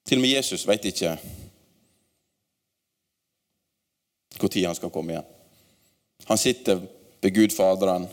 Til 0.07 0.17
og 0.17 0.23
med 0.23 0.31
Jesus 0.37 0.63
vet 0.67 0.85
ikke 0.87 1.17
når 4.37 4.67
han 4.67 4.75
skal 4.77 4.91
komme 4.93 5.11
igjen. 5.11 5.29
Han 6.29 6.37
sitter 6.37 6.81
ved 7.21 7.33
Gud 7.33 7.53
Faderen, 7.55 8.07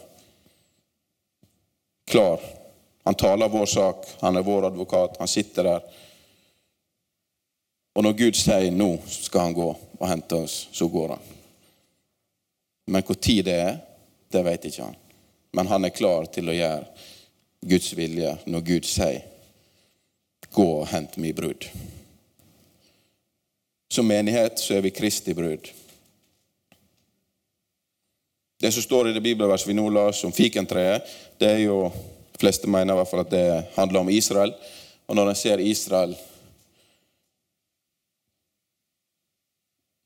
klar. 2.09 2.41
Han 3.05 3.15
taler 3.15 3.53
vår 3.53 3.67
sak, 3.67 4.07
han 4.21 4.37
er 4.37 4.43
vår 4.43 4.67
advokat. 4.71 5.17
Han 5.19 5.29
sitter 5.29 5.63
der. 5.69 5.81
Og 7.95 8.03
når 8.03 8.13
Gud 8.13 8.35
sier 8.35 8.71
'nå 8.71 8.99
skal 9.07 9.41
han 9.41 9.55
gå 9.55 9.69
og 10.01 10.09
hente 10.09 10.35
oss', 10.35 10.69
så 10.73 10.89
går 10.89 11.09
han. 11.09 11.21
Men 12.87 13.03
tid 13.03 13.45
det 13.45 13.55
er, 13.55 13.79
det 14.35 14.43
vet 14.43 14.67
ikke 14.69 14.89
han. 14.89 14.97
Men 15.55 15.71
han 15.71 15.87
er 15.87 15.95
klar 15.95 16.27
til 16.35 16.51
å 16.51 16.57
gjøre 16.57 17.11
Guds 17.65 17.93
vilje 17.97 18.35
når 18.51 18.67
Gud 18.67 18.89
sier 18.89 19.23
'gå 20.55 20.67
og 20.81 20.89
hent 20.89 21.17
mi 21.17 21.33
brud'. 21.33 21.67
Som 23.91 24.07
menighet 24.07 24.59
så 24.59 24.75
er 24.75 24.81
vi 24.81 24.91
Kristi 24.91 25.35
brud. 25.35 25.71
Det 28.61 28.73
som 28.73 28.83
står 28.83 29.09
i 29.09 29.13
det 29.13 29.23
bibelverset 29.23 29.69
vi 29.69 29.75
nå 29.75 29.89
las 29.89 30.25
om 30.25 30.33
fikentreet, 30.33 31.03
det 31.39 31.49
er 31.51 31.59
jo 31.59 31.93
de 32.33 32.39
fleste 32.39 32.67
mener 32.67 32.95
i 32.95 32.97
hvert 32.97 33.11
fall 33.11 33.21
at 33.21 33.31
det 33.31 33.65
handler 33.77 34.01
om 34.01 34.11
Israel. 34.11 34.55
Og 35.07 35.17
når 35.17 35.29
en 35.29 35.37
ser 35.37 35.61
Israel 35.61 36.17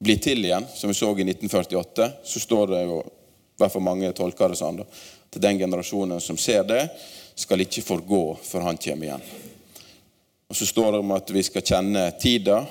bli 0.04 0.16
til 0.18 0.44
igjen, 0.44 0.66
som 0.74 0.88
vi 0.88 0.94
så 0.94 1.10
i 1.18 1.24
1948, 1.24 2.10
så 2.24 2.40
står 2.40 2.66
det 2.66 2.82
jo 2.84 2.98
i 3.58 3.62
hvert 3.62 3.72
fall 3.74 3.82
mange 3.82 4.12
tolker 4.14 4.52
det 4.52 4.60
sånn. 4.60 4.76
da. 4.78 4.84
Til 5.30 5.42
den 5.42 5.58
generasjonen 5.58 6.20
som 6.22 6.36
ser 6.38 6.62
det, 6.64 6.84
skal 7.34 7.60
ikke 7.62 7.82
forgå 7.82 8.22
før 8.42 8.68
han 8.70 8.78
kommer 8.78 9.08
igjen. 9.08 9.24
Og 10.48 10.56
Så 10.56 10.66
står 10.66 10.92
det 10.92 11.00
om 11.02 11.10
at 11.12 11.30
vi 11.30 11.42
skal 11.42 11.62
kjenne 11.62 12.04
tida 12.20 12.62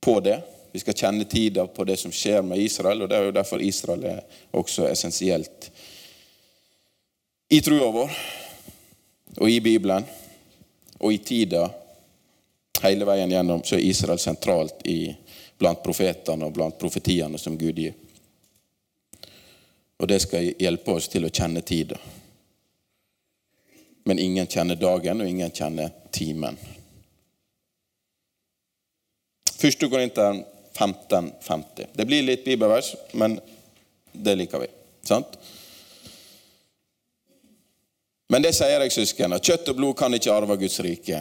på 0.00 0.20
det. 0.20 0.38
Vi 0.72 0.80
skal 0.80 0.94
kjenne 0.94 1.26
tida 1.26 1.66
på 1.66 1.84
det 1.84 1.98
som 1.98 2.12
skjer 2.14 2.42
med 2.42 2.62
Israel, 2.62 3.02
og 3.02 3.10
det 3.10 3.18
er 3.18 3.26
jo 3.26 3.34
derfor 3.34 3.62
Israel 3.62 4.04
er 4.06 4.22
også 4.54 4.86
essensielt 4.88 5.70
i 7.50 7.58
trua 7.60 7.90
vår 7.90 8.12
og 9.42 9.50
i 9.50 9.58
Bibelen 9.60 10.04
og 11.00 11.12
i 11.12 11.18
tida 11.18 11.64
hele 12.84 13.08
veien 13.08 13.32
gjennom 13.32 13.64
så 13.66 13.74
er 13.74 13.88
Israel 13.90 14.20
sentralt 14.22 14.86
i, 14.86 15.10
blant 15.58 15.82
profetene 15.82 16.46
og 16.46 16.54
blant 16.54 16.78
profetiene 16.78 17.38
som 17.38 17.58
Gud 17.58 17.76
gir. 17.82 17.96
Og 20.00 20.08
det 20.08 20.22
skal 20.24 20.54
hjelpe 20.56 20.96
oss 20.96 21.10
til 21.12 21.26
å 21.28 21.32
kjenne 21.32 21.60
tida. 21.66 21.98
Men 24.08 24.18
ingen 24.18 24.48
kjenner 24.48 24.78
dagen, 24.80 25.20
og 25.20 25.28
ingen 25.28 25.52
kjenner 25.52 25.92
timen. 26.10 26.56
1. 29.60 29.88
Korinteren 29.92 30.40
15, 30.72 31.32
50. 31.44 31.90
Det 31.92 32.06
blir 32.08 32.24
litt 32.24 32.46
bibelvers, 32.46 32.94
men 33.12 33.36
det 34.12 34.38
liker 34.40 34.64
vi. 34.64 34.70
Sant? 35.04 35.36
Men 38.32 38.44
det 38.46 38.54
sier 38.56 38.80
jeg, 38.80 38.94
søsken, 38.94 39.34
at 39.36 39.44
kjøtt 39.44 39.68
og 39.72 39.80
blod 39.82 39.98
kan 39.98 40.14
ikke 40.16 40.32
arve 40.32 40.56
Guds 40.62 40.80
rike. 40.86 41.20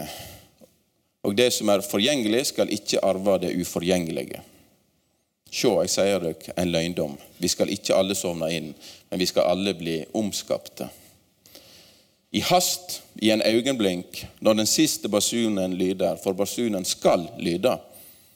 Og 1.28 1.36
det 1.36 1.50
som 1.52 1.68
er 1.74 1.84
forgjengelig, 1.84 2.46
skal 2.54 2.72
ikke 2.72 3.04
arve 3.04 3.42
det 3.44 3.52
uforgjengelige. 3.60 4.40
Sjå, 5.52 5.74
jeg 5.82 5.92
sier 5.92 6.22
dere 6.24 6.56
en 6.62 6.72
løgndom. 6.72 7.18
Vi 7.42 7.50
skal 7.50 7.72
ikke 7.74 7.98
alle 7.98 8.16
sovne 8.18 8.52
inn, 8.54 8.74
men 9.10 9.22
vi 9.22 9.28
skal 9.30 9.50
alle 9.50 9.74
bli 9.78 10.04
omskapte. 10.14 10.90
I 12.32 12.44
hast, 12.46 13.02
i 13.22 13.32
en 13.34 13.42
øyeblink, 13.42 14.26
når 14.40 14.54
den 14.54 14.68
siste 14.70 15.10
basunen 15.10 15.74
lyder, 15.74 16.20
for 16.24 16.38
basunen 16.38 16.86
skal 16.86 17.26
lyde, 17.40 17.74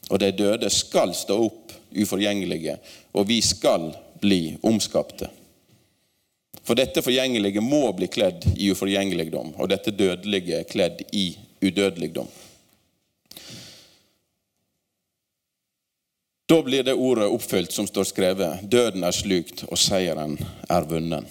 og 0.09 0.19
de 0.19 0.31
døde 0.31 0.69
skal 0.73 1.13
stå 1.15 1.37
opp 1.45 1.75
uforgjengelige, 1.93 2.77
og 3.13 3.27
vi 3.29 3.41
skal 3.41 3.91
bli 4.21 4.57
omskapte. 4.63 5.29
For 6.63 6.79
dette 6.79 7.03
forgjengelige 7.03 7.61
må 7.61 7.91
bli 7.91 8.07
kledd 8.07 8.47
i 8.55 8.71
uforgjengeligdom, 8.71 9.53
og 9.59 9.69
dette 9.69 9.91
dødelige 9.91 10.63
kledd 10.63 11.03
i 11.11 11.35
udødeligdom. 11.61 12.27
Da 16.45 16.61
blir 16.61 16.83
det 16.83 16.93
ordet 16.93 17.27
oppfylt 17.27 17.71
som 17.71 17.87
står 17.87 18.03
skrevet. 18.03 18.63
Døden 18.71 19.03
er 19.03 19.15
slukt, 19.15 19.63
og 19.71 19.79
seieren 19.79 20.35
er 20.69 20.87
vunnen. 20.89 21.27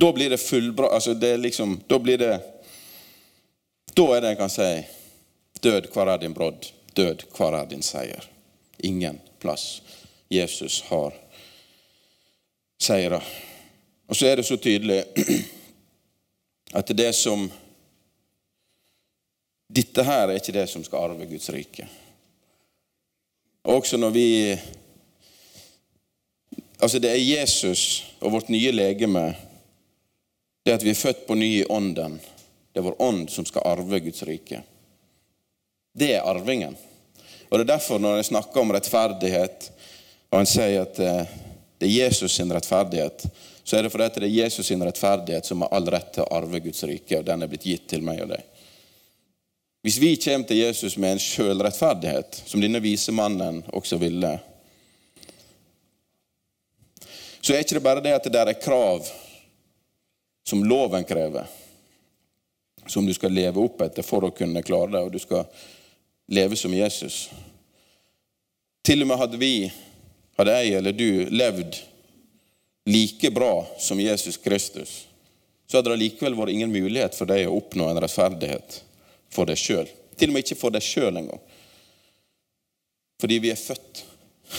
Da 0.00 0.12
blir 0.12 0.30
det 0.30 0.40
fullbra... 0.40 0.88
Altså, 0.88 1.14
det 1.14 1.28
er 1.28 1.38
liksom 1.38 1.80
Da 1.86 1.98
blir 1.98 2.18
det 2.18 2.40
Da 3.94 4.06
er 4.16 4.20
det 4.20 4.30
en 4.30 4.36
kan 4.36 4.50
si 4.50 4.70
Død, 5.60 5.90
hvor 5.92 6.08
er 6.08 6.18
din 6.18 6.34
brodd? 6.34 6.66
Død, 6.96 7.22
hvor 7.36 7.54
er 7.54 7.66
din 7.70 7.82
seier? 7.82 8.24
Ingen 8.78 9.20
plass. 9.38 9.82
Jesus 10.28 10.80
har 10.88 11.12
seira. 12.80 13.20
Og 14.08 14.16
så 14.16 14.26
er 14.26 14.36
det 14.36 14.46
så 14.48 14.56
tydelig 14.56 15.04
at 16.78 16.88
det 16.98 17.12
som 17.14 17.46
dette 19.72 20.04
her 20.04 20.28
er 20.28 20.36
ikke 20.36 20.54
det 20.54 20.66
som 20.70 20.84
skal 20.84 21.06
arve 21.06 21.26
Guds 21.30 21.48
rike. 21.54 21.88
Også 23.62 23.96
når 23.96 24.10
vi 24.10 24.28
Altså, 26.82 26.98
det 26.98 27.12
er 27.12 27.38
Jesus 27.38 28.02
og 28.18 28.32
vårt 28.32 28.48
nye 28.50 28.72
legeme. 28.74 29.36
Det 30.66 30.72
at 30.74 30.82
vi 30.82 30.90
er 30.90 30.98
født 30.98 31.20
på 31.28 31.36
ny 31.38 31.60
i 31.60 31.66
ånden. 31.70 32.16
Det 32.72 32.80
er 32.80 32.86
vår 32.88 32.96
ånd 33.02 33.28
som 33.30 33.46
skal 33.46 33.62
arve 33.70 34.00
Guds 34.02 34.24
rike. 34.26 34.58
Det 35.94 36.08
er 36.16 36.26
arvingen. 36.26 36.74
Og 37.48 37.58
Det 37.58 37.60
er 37.60 37.70
derfor 37.76 38.02
når 38.02 38.16
jeg 38.16 38.24
snakker 38.32 38.60
om 38.60 38.74
rettferdighet, 38.74 39.70
og 40.32 40.40
en 40.40 40.50
sier 40.50 40.82
at 40.82 40.98
eh, 40.98 41.32
det 41.78 41.86
er 41.86 42.08
Jesus 42.08 42.34
sin 42.34 42.52
rettferdighet, 42.52 43.26
så 43.62 43.76
er 43.76 43.82
det 43.82 43.92
fordi 43.92 44.08
det 44.24 44.30
er 44.30 44.38
Jesus 44.42 44.66
sin 44.66 44.82
rettferdighet 44.82 45.46
som 45.46 45.62
har 45.62 45.70
all 45.76 45.86
rett 45.86 46.14
til 46.16 46.24
å 46.24 46.32
arve 46.34 46.64
Guds 46.64 46.82
rike, 46.88 47.20
og 47.20 47.28
den 47.28 47.44
er 47.44 47.52
blitt 47.52 47.68
gitt 47.68 47.86
til 47.92 48.02
meg 48.02 48.24
og 48.24 48.32
deg. 48.34 48.51
Hvis 49.82 49.98
vi 49.98 50.16
kommer 50.16 50.46
til 50.46 50.56
Jesus 50.56 50.96
med 50.96 51.16
en 51.16 51.20
sjølrettferdighet, 51.22 52.42
som 52.46 52.62
denne 52.62 52.78
vise 52.78 53.10
mannen 53.12 53.64
også 53.74 53.98
ville, 53.98 54.36
så 57.42 57.56
er 57.56 57.64
ikke 57.64 57.80
det 57.80 57.82
bare 57.82 58.04
det 58.04 58.12
at 58.14 58.28
det 58.28 58.34
der 58.36 58.52
er 58.52 58.60
krav 58.62 59.08
som 60.46 60.62
loven 60.62 61.02
krever, 61.04 61.48
som 62.86 63.06
du 63.06 63.14
skal 63.14 63.34
leve 63.34 63.58
opp 63.58 63.82
etter 63.82 64.06
for 64.06 64.28
å 64.28 64.30
kunne 64.30 64.62
klare 64.62 64.92
det, 64.94 65.02
og 65.02 65.10
du 65.10 65.18
skal 65.18 65.50
leve 66.30 66.58
som 66.58 66.74
Jesus. 66.74 67.26
Til 68.86 69.02
og 69.02 69.10
med 69.10 69.18
hadde 69.18 69.42
vi, 69.42 69.66
hadde 70.38 70.56
jeg 70.60 70.78
eller 70.78 70.94
du, 70.94 71.26
levd 71.34 71.80
like 72.86 73.34
bra 73.34 73.66
som 73.82 73.98
Jesus 73.98 74.38
Kristus, 74.38 74.94
så 75.66 75.80
hadde 75.80 75.90
det 75.90 76.04
likevel 76.04 76.38
vært 76.38 76.54
ingen 76.54 76.70
mulighet 76.70 77.18
for 77.18 77.26
deg 77.26 77.48
å 77.48 77.58
oppnå 77.58 77.90
en 77.90 78.02
rettferdighet 78.06 78.82
for 79.32 79.48
deg 79.48 79.58
sjøl. 79.58 79.88
Til 80.16 80.30
og 80.30 80.36
med 80.36 80.44
ikke 80.44 80.60
for 80.60 80.74
deg 80.74 80.84
sjøl 80.84 81.16
engang. 81.16 81.40
Fordi 83.22 83.38
vi 83.42 83.52
er 83.52 83.60
født 83.60 84.04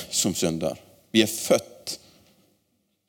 som 0.10 0.36
synder. 0.36 0.78
Vi 1.14 1.22
er 1.22 1.30
født 1.30 1.98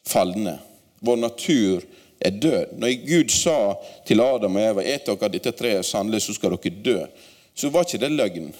falne. 0.06 0.58
Vår 1.04 1.16
natur 1.16 1.84
er 2.20 2.30
død. 2.30 2.76
Når 2.78 3.06
Gud 3.06 3.32
sa 3.32 3.58
til 4.06 4.20
Adam 4.20 4.56
og 4.56 4.66
Eva 4.66 4.84
et 4.84 5.06
dere 5.06 5.30
dette 5.32 5.54
treet 5.56 5.86
sannelig, 5.86 6.24
så 6.24 6.34
skal 6.36 6.56
dere 6.56 6.82
dø, 6.84 6.98
så 7.54 7.70
var 7.70 7.86
ikke 7.86 8.02
det 8.02 8.12
løgn. 8.12 8.52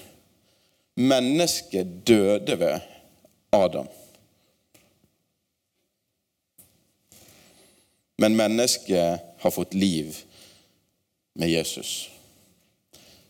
Mennesket 0.97 2.07
døde 2.07 2.59
ved 2.61 2.81
Adam. 3.53 3.89
Men 8.17 8.37
mennesket 8.37 9.21
har 9.39 9.51
fått 9.51 9.75
liv 9.75 10.17
med 11.35 11.51
Jesus. 11.51 12.11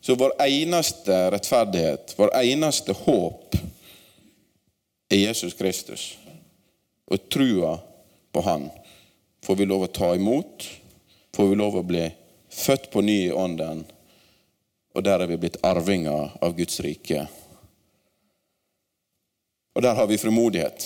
Så 0.05 0.15
vår 0.15 0.33
eneste 0.43 1.31
rettferdighet, 1.31 2.15
vår 2.17 2.35
eneste 2.37 2.93
håp, 2.93 3.55
er 5.09 5.17
Jesus 5.17 5.55
Kristus. 5.55 6.19
Og 7.07 7.29
trua 7.29 7.79
på 8.33 8.41
Han 8.41 8.67
får 9.41 9.57
vi 9.57 9.67
lov 9.67 9.87
å 9.87 9.87
ta 9.87 10.11
imot, 10.15 10.67
får 11.33 11.49
vi 11.49 11.57
lov 11.57 11.79
å 11.81 11.83
bli 11.89 12.03
født 12.53 12.91
på 12.93 13.01
ny 13.01 13.15
i 13.27 13.33
Ånden, 13.33 13.81
og 14.93 15.05
der 15.07 15.25
er 15.25 15.31
vi 15.31 15.39
blitt 15.41 15.57
arvinger 15.65 16.35
av 16.37 16.53
Guds 16.59 16.83
rike. 16.85 17.23
Og 19.73 19.83
der 19.87 19.97
har 19.97 20.11
vi 20.11 20.19
frimodighet. 20.21 20.85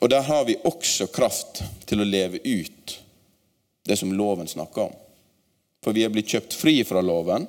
Og 0.00 0.08
der 0.08 0.24
har 0.24 0.46
vi 0.48 0.56
også 0.64 1.10
kraft 1.12 1.60
til 1.84 2.00
å 2.00 2.08
leve 2.08 2.40
ut 2.40 2.96
det 3.84 4.00
som 4.00 4.16
loven 4.16 4.48
snakker 4.48 4.88
om. 4.88 4.96
For 5.84 5.92
vi 5.92 6.06
er 6.08 6.14
blitt 6.16 6.32
kjøpt 6.32 6.56
fri 6.56 6.78
fra 6.88 7.04
loven 7.04 7.44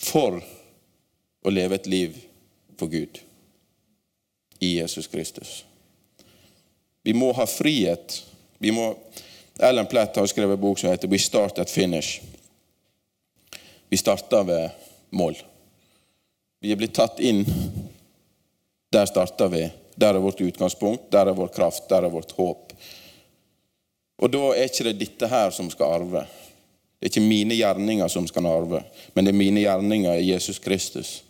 for 0.00 0.40
å 1.44 1.52
leve 1.52 1.76
et 1.76 1.88
liv 1.90 2.16
for 2.80 2.88
Gud 2.88 3.20
i 4.60 4.74
Jesus 4.78 5.08
Kristus. 5.12 5.64
Vi 7.02 7.14
må 7.16 7.32
ha 7.36 7.46
frihet. 7.48 8.16
Vi 8.58 8.72
må, 8.72 8.90
Ellen 9.60 9.88
Plett 9.88 10.16
har 10.16 10.28
skrevet 10.28 10.56
en 10.56 10.60
bok 10.60 10.78
som 10.78 10.90
heter 10.90 11.08
'We 11.08 11.18
Start 11.18 11.58
at 11.58 11.70
Finish'. 11.70 12.20
Vi 13.88 13.96
starter 13.96 14.44
ved 14.44 14.70
mål. 15.10 15.36
Vi 16.60 16.72
er 16.72 16.76
blitt 16.76 16.94
tatt 16.94 17.20
inn. 17.20 17.44
Der 18.92 19.06
starter 19.06 19.48
vi. 19.48 19.70
Der 19.96 20.14
er 20.14 20.22
vårt 20.22 20.40
utgangspunkt, 20.40 21.10
der 21.12 21.26
er 21.26 21.36
vår 21.36 21.48
kraft, 21.48 21.88
der 21.88 22.04
er 22.04 22.12
vårt 22.12 22.30
håp. 22.32 22.72
Og 24.18 24.30
da 24.32 24.38
er 24.54 24.68
ikke 24.68 24.84
det 24.84 24.98
dette 25.00 25.28
her 25.28 25.50
som 25.50 25.70
skal 25.72 25.96
arve. 25.96 26.26
Det 27.00 27.06
er 27.08 27.12
ikke 27.14 27.24
mine 27.24 27.56
gjerninger 27.56 28.08
som 28.12 28.26
skal 28.28 28.46
arve, 28.46 28.82
men 29.14 29.24
det 29.24 29.32
er 29.32 29.38
mine 29.40 29.62
gjerninger 29.62 30.20
i 30.20 30.32
Jesus 30.34 30.58
Kristus. 30.60 31.22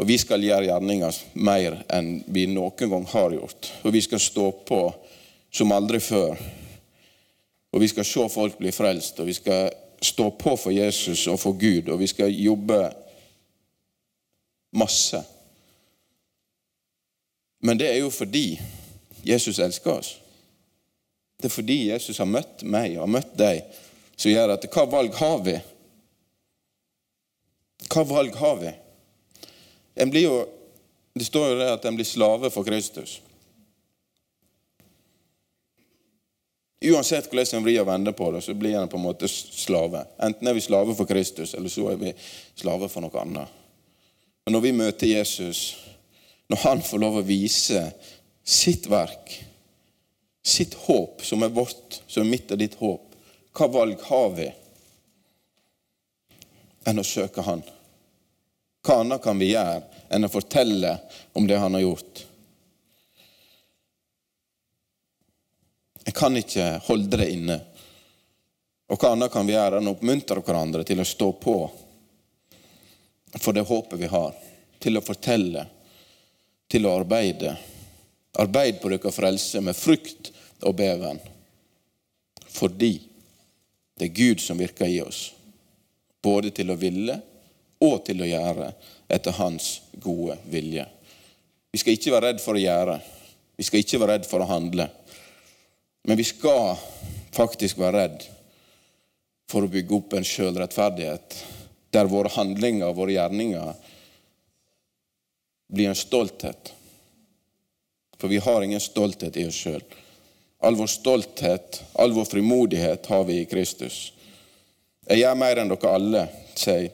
Og 0.00 0.08
vi 0.08 0.16
skal 0.18 0.42
gjøre 0.42 0.70
gjerninger 0.70 1.18
mer 1.44 1.76
enn 1.92 2.22
vi 2.32 2.46
noen 2.48 2.90
gang 2.90 3.04
har 3.12 3.36
gjort. 3.36 3.68
Og 3.84 3.92
vi 3.92 4.00
skal 4.02 4.22
stå 4.22 4.48
på 4.66 4.80
som 5.52 5.74
aldri 5.76 6.00
før. 6.00 6.40
Og 7.72 7.84
vi 7.84 7.90
skal 7.92 8.08
se 8.08 8.24
folk 8.32 8.56
bli 8.58 8.72
frelst, 8.72 9.20
og 9.20 9.28
vi 9.28 9.36
skal 9.36 9.68
stå 10.02 10.30
på 10.40 10.56
for 10.56 10.72
Jesus 10.72 11.26
og 11.30 11.38
for 11.40 11.54
Gud, 11.60 11.92
og 11.92 12.00
vi 12.00 12.08
skal 12.10 12.32
jobbe 12.32 12.80
masse. 14.72 15.20
Men 17.62 17.78
det 17.78 17.92
er 17.92 18.00
jo 18.00 18.10
fordi 18.10 18.56
Jesus 19.22 19.60
elsker 19.62 19.92
oss. 19.92 20.16
Det 21.38 21.50
er 21.50 21.54
fordi 21.54 21.78
Jesus 21.90 22.18
har 22.18 22.28
møtt 22.30 22.64
meg 22.66 22.96
og 22.96 23.04
har 23.04 23.14
møtt 23.20 23.32
deg, 23.38 23.62
som 24.16 24.30
gjør 24.30 24.54
at 24.54 24.66
hva 24.72 24.86
valg 24.90 25.14
har 25.18 25.42
vi? 25.46 25.56
Hva 27.92 28.04
valg 28.08 28.36
har 28.38 28.56
vi? 28.60 28.72
En 29.94 30.10
blir 30.10 30.26
jo, 30.28 30.38
det 31.14 31.26
står 31.28 31.52
jo 31.52 31.60
det 31.60 31.70
at 31.74 31.84
en 31.88 31.98
blir 31.98 32.08
slave 32.08 32.50
for 32.52 32.64
Kristus. 32.64 33.18
Uansett 36.82 37.28
hvordan 37.30 37.60
en 37.60 37.64
vrir 37.64 37.82
og 37.82 37.86
vender 37.86 38.14
på 38.16 38.30
det, 38.34 38.40
så 38.42 38.54
blir 38.58 38.74
en 38.74 38.90
på 38.90 38.98
en 38.98 39.04
måte 39.04 39.28
slave. 39.30 40.02
Enten 40.18 40.48
er 40.48 40.56
vi 40.56 40.64
slave 40.64 40.96
for 40.98 41.06
Kristus, 41.06 41.54
eller 41.54 41.70
så 41.70 41.92
er 41.92 42.00
vi 42.00 42.14
slave 42.58 42.88
for 42.90 43.04
noe 43.04 43.22
annet. 43.22 43.60
Men 44.42 44.56
når 44.56 44.64
vi 44.64 44.72
møter 44.74 45.12
Jesus, 45.12 45.76
når 46.50 46.64
han 46.64 46.82
får 46.82 47.02
lov 47.04 47.20
å 47.20 47.26
vise 47.26 47.84
sitt 48.42 48.88
verk, 48.90 49.36
sitt 50.42 50.74
håp, 50.88 51.22
som 51.22 51.44
er 51.46 51.54
vårt, 51.54 52.00
som 52.10 52.24
er 52.24 52.32
mitt 52.32 52.50
og 52.50 52.58
ditt 52.58 52.74
håp, 52.80 53.11
hva 53.52 53.68
valg 53.68 54.00
har 54.08 54.30
vi 54.36 54.48
enn 56.84 56.98
å 56.98 57.04
søke 57.06 57.44
Han? 57.46 57.62
Hva 58.82 58.98
annet 59.00 59.22
kan 59.22 59.38
vi 59.38 59.52
gjøre 59.52 59.82
enn 60.10 60.26
å 60.26 60.32
fortelle 60.32 60.96
om 61.38 61.46
det 61.46 61.58
han 61.62 61.76
har 61.76 61.84
gjort? 61.84 62.24
Jeg 66.02 66.14
kan 66.18 66.36
ikke 66.36 66.64
holde 66.88 67.20
det 67.20 67.28
inne. 67.30 67.60
Og 68.90 68.98
hva 68.98 69.12
annet 69.14 69.30
kan 69.32 69.46
vi 69.46 69.54
gjøre 69.54 69.78
enn 69.78 69.86
å 69.88 69.94
oppmuntre 69.94 70.42
hverandre 70.42 70.82
til 70.88 71.00
å 71.00 71.06
stå 71.06 71.30
på 71.38 71.56
for 73.38 73.56
det 73.56 73.62
håpet 73.68 74.00
vi 74.00 74.10
har, 74.12 74.34
til 74.82 74.98
å 74.98 75.04
fortelle, 75.04 75.62
til 76.68 76.84
å 76.84 76.96
arbeide. 76.98 77.54
Arbeid 78.42 78.80
på 78.80 78.90
deres 78.92 79.14
frelse 79.14 79.62
med 79.64 79.76
frykt 79.76 80.32
og 80.66 80.74
beven. 80.76 81.20
Fordi 82.52 82.92
det 83.98 84.08
er 84.08 84.16
Gud 84.16 84.40
som 84.40 84.58
virker 84.58 84.88
i 84.88 85.00
oss, 85.02 85.32
både 86.22 86.50
til 86.54 86.72
å 86.72 86.78
ville 86.80 87.18
og 87.82 88.02
til 88.06 88.22
å 88.22 88.28
gjøre 88.28 88.70
etter 89.12 89.36
Hans 89.36 89.80
gode 90.00 90.38
vilje. 90.50 90.86
Vi 91.72 91.80
skal 91.80 91.96
ikke 91.96 92.12
være 92.14 92.30
redd 92.30 92.42
for 92.42 92.58
å 92.58 92.62
gjøre. 92.62 92.98
Vi 93.56 93.66
skal 93.66 93.82
ikke 93.82 94.00
være 94.02 94.18
redd 94.18 94.28
for 94.28 94.44
å 94.44 94.50
handle. 94.50 94.86
Men 96.08 96.18
vi 96.18 96.26
skal 96.26 96.76
faktisk 97.32 97.80
være 97.80 98.04
redd 98.04 98.26
for 99.50 99.64
å 99.64 99.72
bygge 99.72 99.96
opp 99.96 100.14
en 100.16 100.26
sjølrettferdighet 100.26 101.38
der 101.92 102.08
våre 102.08 102.32
handlinger 102.32 102.88
og 102.88 103.02
våre 103.02 103.16
gjerninger 103.16 103.72
blir 105.72 105.90
en 105.90 105.98
stolthet. 105.98 106.72
For 108.20 108.32
vi 108.32 108.40
har 108.40 108.64
ingen 108.64 108.80
stolthet 108.80 109.36
i 109.36 109.46
oss 109.48 109.58
sjøl. 109.58 109.82
All 110.62 110.76
vår 110.78 110.86
stolthet, 110.86 111.82
all 111.92 112.12
vår 112.14 112.24
frimodighet 112.24 113.06
har 113.06 113.24
vi 113.24 113.40
i 113.40 113.46
Kristus. 113.50 114.12
Jeg 115.08 115.18
gjør 115.24 115.34
mer 115.34 115.58
enn 115.58 115.72
dere 115.72 115.90
alle, 115.90 116.22
sier 116.54 116.92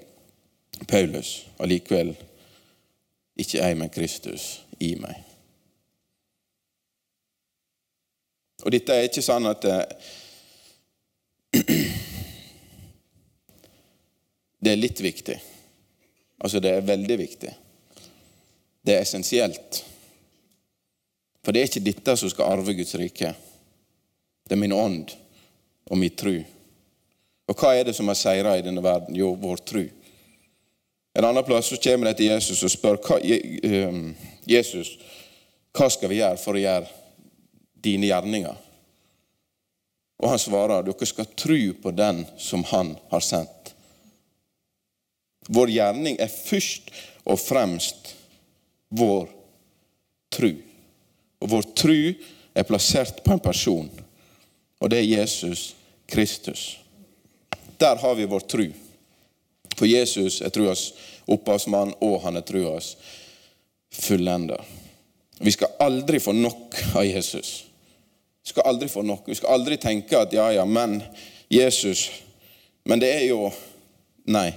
Paulus, 0.89 1.43
allikevel 1.61 2.15
ikke 3.39 3.59
jeg, 3.61 3.77
men 3.77 3.91
Kristus 3.93 4.47
i 4.81 4.95
meg. 4.99 5.17
Og 8.65 8.73
dette 8.75 8.95
er 8.95 9.07
ikke 9.07 9.23
sånn 9.23 9.47
at 9.51 9.63
det, 9.63 9.77
det 14.65 14.73
er 14.73 14.81
litt 14.81 15.01
viktig. 15.05 15.37
Altså, 16.39 16.59
det 16.63 16.73
er 16.73 16.89
veldig 16.89 17.19
viktig. 17.21 17.53
Det 18.83 18.97
er 18.97 19.05
essensielt. 19.05 19.85
For 21.45 21.53
det 21.53 21.61
er 21.61 21.71
ikke 21.71 21.85
dette 21.87 22.17
som 22.19 22.31
skal 22.33 22.51
arve 22.57 22.75
Guds 22.79 22.95
rike. 22.99 23.31
Det 24.49 24.57
er 24.57 24.61
min 24.61 24.73
ånd 24.73 25.13
og 25.91 26.01
min 26.01 26.17
tru. 26.17 26.39
Og 27.49 27.57
hva 27.57 27.75
er 27.77 27.89
det 27.89 27.95
som 27.97 28.09
har 28.09 28.17
seira 28.19 28.57
i 28.57 28.65
denne 28.65 28.83
verden? 28.85 29.17
Jo, 29.17 29.35
vår 29.37 29.61
tru. 29.69 29.85
En 31.19 31.25
annen 31.25 31.45
plass 31.45 31.71
så 31.73 31.77
kommer 31.83 32.11
de 32.11 32.19
til 32.19 32.33
Jesus 32.33 32.63
og 32.65 32.73
spør 32.73 33.01
hva, 33.03 33.19
ehm, 33.21 34.15
Jesus, 34.47 34.97
hva 35.77 35.89
skal 35.91 36.13
vi 36.13 36.21
gjøre 36.21 36.41
for 36.41 36.57
å 36.57 36.63
gjøre 36.63 36.89
dine 37.83 38.11
gjerninger. 38.11 38.57
Og 40.19 40.31
han 40.33 40.41
svarer 40.43 40.87
dere 40.87 41.09
skal 41.09 41.31
tro 41.39 41.59
på 41.83 41.95
den 41.95 42.25
som 42.39 42.65
han 42.73 42.97
har 43.11 43.25
sendt. 43.25 43.75
Vår 45.49 45.73
gjerning 45.73 46.19
er 46.21 46.29
først 46.29 46.91
og 47.25 47.41
fremst 47.41 48.15
vår 48.89 49.29
tru. 50.35 50.51
Og 51.41 51.51
vår 51.51 51.69
tru 51.79 52.01
er 52.55 52.67
plassert 52.69 53.23
på 53.25 53.33
en 53.33 53.43
person, 53.43 53.89
og 54.79 54.91
det 54.91 54.99
er 54.99 55.21
Jesus 55.21 55.75
Kristus. 56.07 56.79
Der 57.79 57.97
har 57.97 58.15
vi 58.15 58.27
vår 58.27 58.41
tru. 58.41 58.67
For 59.77 59.87
Jesus 59.87 60.41
er 60.41 60.51
truas 60.51 60.93
opphavsmann, 61.29 61.95
og 62.01 62.21
han 62.23 62.37
er 62.37 62.47
truas 62.47 62.97
fullender. 63.93 64.65
Vi 65.39 65.51
skal 65.55 65.77
aldri 65.81 66.21
få 66.21 66.33
nok 66.33 66.75
av 66.95 67.07
Jesus. 67.07 67.65
Vi 68.43 68.51
skal 68.51 68.67
aldri 68.67 68.89
få 68.89 69.03
nok. 69.03 69.29
Vi 69.29 69.37
skal 69.39 69.55
aldri 69.55 69.77
tenke 69.79 70.19
at 70.19 70.33
ja, 70.33 70.51
ja, 70.53 70.65
men 70.65 71.03
Jesus 71.49 72.11
Men 72.85 73.01
det 73.01 73.09
er 73.13 73.27
jo 73.29 73.51
Nei. 74.29 74.53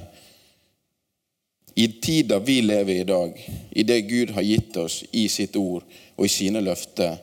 I 1.75 1.87
tida 2.03 2.39
vi 2.39 2.61
lever 2.61 2.93
i 2.93 2.99
i 2.99 3.03
dag, 3.07 3.37
i 3.69 3.83
det 3.83 4.01
Gud 4.01 4.33
har 4.35 4.43
gitt 4.43 4.77
oss 4.77 5.03
i 5.11 5.29
sitt 5.31 5.55
ord 5.55 5.85
og 6.17 6.25
i 6.25 6.31
sine 6.31 6.59
løfter, 6.59 7.15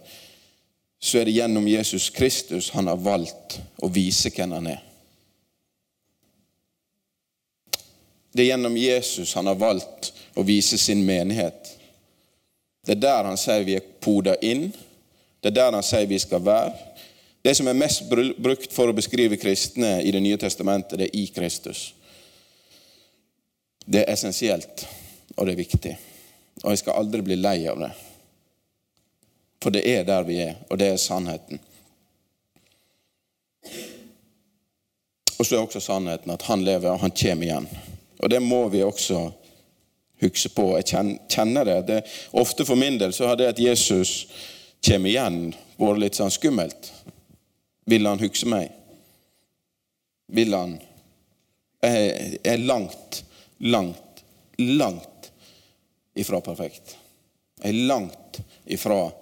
så 1.00 1.18
er 1.18 1.24
det 1.24 1.36
gjennom 1.36 1.68
Jesus 1.68 2.10
Kristus 2.10 2.70
han 2.74 2.90
har 2.90 2.96
valgt 2.96 3.60
å 3.82 3.90
vise 3.92 4.32
hvem 4.34 4.54
han 4.56 4.70
er. 4.74 4.82
Det 8.32 8.44
er 8.44 8.52
gjennom 8.52 8.76
Jesus 8.76 9.34
han 9.34 9.46
har 9.50 9.58
valgt 9.58 10.12
å 10.38 10.44
vise 10.46 10.78
sin 10.78 11.04
menighet. 11.06 11.74
Det 12.86 12.96
er 12.96 13.02
der 13.02 13.30
han 13.30 13.38
sier 13.40 13.64
vi 13.66 13.76
er 13.78 13.86
poda 14.00 14.36
inn. 14.42 14.68
Det 15.40 15.50
er 15.50 15.56
der 15.56 15.78
han 15.78 15.86
sier 15.86 16.06
vi 16.06 16.18
skal 16.22 16.42
være. 16.44 16.74
Det 17.42 17.54
som 17.54 17.70
er 17.70 17.78
mest 17.78 18.08
brukt 18.10 18.74
for 18.74 18.90
å 18.90 18.96
beskrive 18.96 19.38
kristne 19.40 20.00
i 20.02 20.12
Det 20.12 20.20
nye 20.20 20.38
testamentet, 20.38 20.98
det 20.98 21.08
er 21.08 21.16
i 21.16 21.26
Kristus. 21.34 21.94
Det 23.86 24.02
er 24.02 24.12
essensielt, 24.12 24.84
og 25.36 25.46
det 25.46 25.54
er 25.54 25.62
viktig. 25.62 25.94
Og 26.64 26.74
jeg 26.74 26.82
skal 26.82 26.98
aldri 26.98 27.22
bli 27.24 27.38
lei 27.38 27.62
av 27.70 27.78
det. 27.80 27.92
For 29.62 29.74
det 29.74 29.82
er 29.90 30.04
der 30.06 30.22
vi 30.26 30.38
er, 30.42 30.54
og 30.70 30.78
det 30.78 30.92
er 30.92 31.00
sannheten. 31.02 31.58
Og 35.38 35.46
så 35.46 35.56
er 35.56 35.62
også 35.62 35.80
sannheten 35.82 36.30
at 36.34 36.46
han 36.50 36.64
lever, 36.66 36.90
og 36.92 37.02
han 37.02 37.14
kommer 37.14 37.46
igjen. 37.46 37.68
Og 38.18 38.30
det 38.30 38.42
må 38.42 38.64
vi 38.68 38.82
også 38.82 39.28
huske 40.20 40.50
på. 40.54 40.70
Jeg 40.78 41.18
kjenner 41.30 41.64
det. 41.64 41.80
det 41.86 42.00
ofte 42.30 42.66
for 42.66 42.78
min 42.78 42.98
del 42.98 43.12
så 43.14 43.26
har 43.30 43.38
det 43.38 43.52
at 43.52 43.62
Jesus 43.62 44.26
kommer 44.84 45.10
igjen, 45.10 45.54
vært 45.78 46.02
litt 46.02 46.18
sånn 46.18 46.34
skummelt. 46.34 46.90
Vil 47.88 48.06
han 48.06 48.20
huske 48.22 48.50
meg? 48.50 48.74
Vil 50.26 50.54
han 50.54 50.78
Jeg 51.82 52.40
er 52.42 52.58
langt, 52.58 53.22
langt, 53.58 54.24
langt 54.58 55.28
ifra 56.18 56.40
perfekt. 56.42 56.96
Jeg 57.62 57.70
er 57.70 57.86
langt 57.86 58.40
ifra 58.66 59.12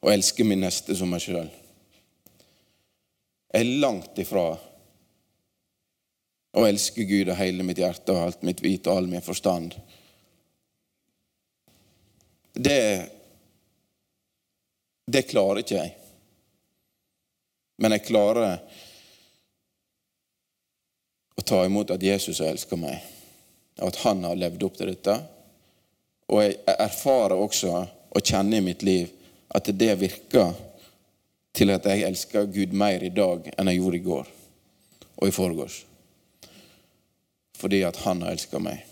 å 0.00 0.12
elske 0.12 0.44
min 0.44 0.62
neste 0.64 0.96
som 0.96 1.10
meg 1.10 1.22
sjøl. 1.24 1.48
Jeg 3.52 3.64
er 3.64 3.78
langt 3.80 4.18
ifra 4.20 4.50
å 6.56 6.64
elske 6.64 7.04
Gud 7.08 7.30
av 7.32 7.38
hele 7.40 7.64
mitt 7.66 7.80
hjerte 7.80 8.12
og 8.14 8.22
alt 8.26 8.42
mitt 8.46 8.62
vit 8.64 8.86
og 8.88 8.98
all 8.98 9.08
min 9.10 9.24
forstand. 9.24 9.76
Det, 12.56 12.80
det 15.04 15.26
klarer 15.28 15.60
ikke 15.60 15.78
jeg. 15.78 15.94
Men 17.76 17.92
jeg 17.92 18.06
klarer 18.06 18.56
å 21.36 21.44
ta 21.44 21.60
imot 21.66 21.92
at 21.92 22.04
Jesus 22.04 22.40
elsker 22.40 22.80
meg, 22.80 23.02
og 23.82 23.90
at 23.90 24.00
han 24.06 24.24
har 24.24 24.38
levd 24.40 24.64
opp 24.64 24.78
til 24.78 24.88
dette. 24.94 25.18
Og 26.32 26.40
jeg 26.40 26.56
erfarer 26.72 27.36
også 27.36 27.74
og 27.76 28.24
kjenner 28.24 28.62
i 28.62 28.64
mitt 28.64 28.84
liv 28.86 29.12
at 29.48 29.68
det 29.78 29.94
virker 30.00 30.54
til 31.56 31.72
at 31.72 31.86
jeg 31.88 32.04
elsker 32.08 32.48
Gud 32.52 32.74
mer 32.76 33.02
i 33.02 33.12
dag 33.14 33.50
enn 33.54 33.70
jeg 33.70 33.80
gjorde 33.80 34.00
i 34.00 34.04
går 34.04 34.32
og 35.16 35.28
i 35.28 35.34
forgårs. 35.34 35.78
Fordi 37.56 37.80
at 37.88 37.96
han 38.04 38.22
har 38.22 38.36
elska 38.36 38.60
meg. 38.60 38.82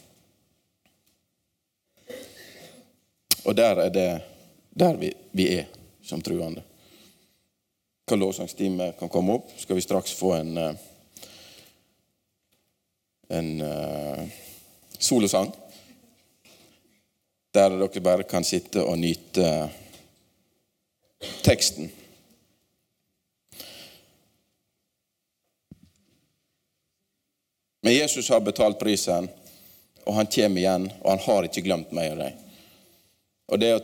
Og 3.45 3.53
der 3.57 3.83
er 3.85 3.93
det 3.93 4.09
der 4.75 4.97
vi, 4.97 5.13
vi 5.33 5.51
er 5.59 5.69
som 6.03 6.23
truende. 6.25 6.65
Hva 8.09 8.17
lovsangstime 8.19 8.93
kan 8.99 9.13
komme 9.13 9.37
opp, 9.37 9.53
skal 9.61 9.77
vi 9.77 9.85
straks 9.85 10.13
få 10.17 10.33
en 10.37 10.59
eh, 10.59 10.83
en 13.29 13.61
uh, 13.61 14.29
solosang. 14.99 15.53
Der 17.55 17.71
dere 17.79 18.01
bare 18.01 18.27
kan 18.29 18.45
sitte 18.45 18.83
og 18.85 18.99
nyte 18.99 19.71
teksten. 21.45 21.91
Men 27.85 27.95
Jesus 27.95 28.29
har 28.33 28.41
betalt 28.41 28.79
prisen, 28.81 29.29
og 30.05 30.15
han 30.17 30.27
kommer 30.27 30.61
igjen, 30.61 30.87
og 31.03 31.11
han 31.11 31.25
har 31.27 31.49
ikke 31.49 31.65
glemt 31.67 31.93
meg 31.93 32.15
og 32.15 32.23
deg. 32.23 32.39
Og 33.53 33.61
det 33.61 33.75
å 33.77 33.83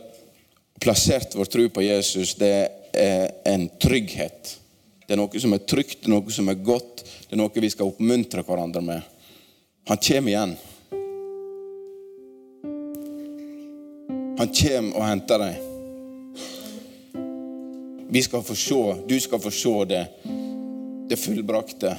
plassert 0.81 1.35
vår 1.37 1.51
tro 1.53 1.67
på 1.69 1.83
Jesus, 1.85 2.33
det 2.39 2.55
er 2.97 3.29
en 3.45 3.67
trygghet. 3.81 4.57
Det 5.05 5.13
er 5.13 5.21
noe 5.21 5.43
som 5.43 5.53
er 5.53 5.65
trygt, 5.69 5.99
det 6.01 6.09
er 6.09 6.15
noe 6.15 6.33
som 6.33 6.49
er 6.49 6.61
godt, 6.65 7.05
det 7.27 7.35
er 7.35 7.43
noe 7.43 7.61
vi 7.61 7.69
skal 7.69 7.93
oppmuntre 7.93 8.41
hverandre 8.47 8.81
med. 8.89 9.09
Han 9.91 10.01
kommer 10.01 10.33
igjen. 10.33 10.55
Han 14.41 14.55
kommer 14.63 14.95
og 14.97 15.05
henter 15.05 15.45
deg. 15.45 15.70
Vi 18.13 18.21
skal 18.21 18.43
få 18.43 18.55
se, 18.55 18.95
du 19.07 19.19
skal 19.19 19.39
få 19.39 19.51
se 19.51 19.85
det, 19.85 20.07
det 21.09 21.15
fullbrakte. 21.15 21.97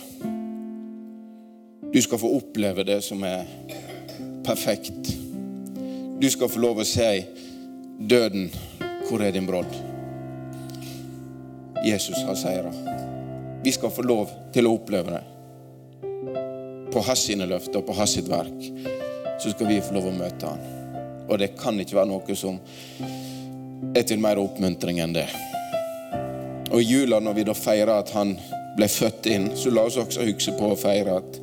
Du 1.93 2.03
skal 2.03 2.19
få 2.19 2.37
oppleve 2.37 2.85
det 2.85 2.99
som 3.01 3.23
er 3.25 3.47
perfekt. 4.45 5.09
Du 6.21 6.27
skal 6.31 6.51
få 6.53 6.61
lov 6.61 6.83
å 6.83 6.85
si 6.85 7.23
døden, 7.97 8.51
hvor 9.09 9.25
er 9.25 9.33
din 9.33 9.49
brodd? 9.49 9.73
Jesus 11.81 12.21
har 12.29 12.37
seira. 12.37 12.75
Vi 13.65 13.73
skal 13.73 13.95
få 13.97 14.05
lov 14.05 14.35
til 14.53 14.69
å 14.69 14.75
oppleve 14.77 15.15
det. 15.17 15.23
På 16.93 17.07
hans 17.09 17.25
sine 17.25 17.49
løfter 17.49 17.81
og 17.81 17.89
på 17.89 17.97
hans 17.97 18.19
sitt 18.19 18.29
verk 18.29 18.69
så 19.41 19.55
skal 19.55 19.73
vi 19.73 19.81
få 19.81 19.97
lov 19.97 20.11
å 20.11 20.15
møte 20.21 20.53
han. 20.53 20.69
Og 21.31 21.41
det 21.41 21.55
kan 21.57 21.81
ikke 21.81 22.03
være 22.03 22.13
noe 22.13 22.37
som 22.37 22.61
er 23.97 24.05
til 24.05 24.21
mer 24.21 24.45
oppmuntring 24.45 25.01
enn 25.01 25.17
det. 25.17 25.31
Og 26.73 26.81
i 26.81 26.85
jula, 26.85 27.21
når 27.21 27.35
vi 27.37 27.45
da 27.45 27.55
feirer 27.57 27.93
at 28.01 28.11
han 28.17 28.37
ble 28.79 28.89
født 28.89 29.27
inn, 29.29 29.51
så 29.57 29.71
la 29.71 29.85
oss 29.85 29.99
også 30.01 30.25
huske 30.25 30.55
på 30.57 30.71
å 30.73 30.79
feire 30.79 31.19
at 31.21 31.41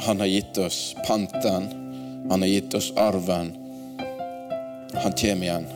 han 0.00 0.18
har 0.18 0.26
gitt 0.26 0.58
oss 0.58 0.96
panten. 1.06 1.68
Han 2.30 2.42
har 2.42 2.48
gitt 2.50 2.74
oss 2.74 2.90
arven. 2.98 3.52
Han 4.94 5.12
kommer 5.12 5.46
igjen. 5.46 5.66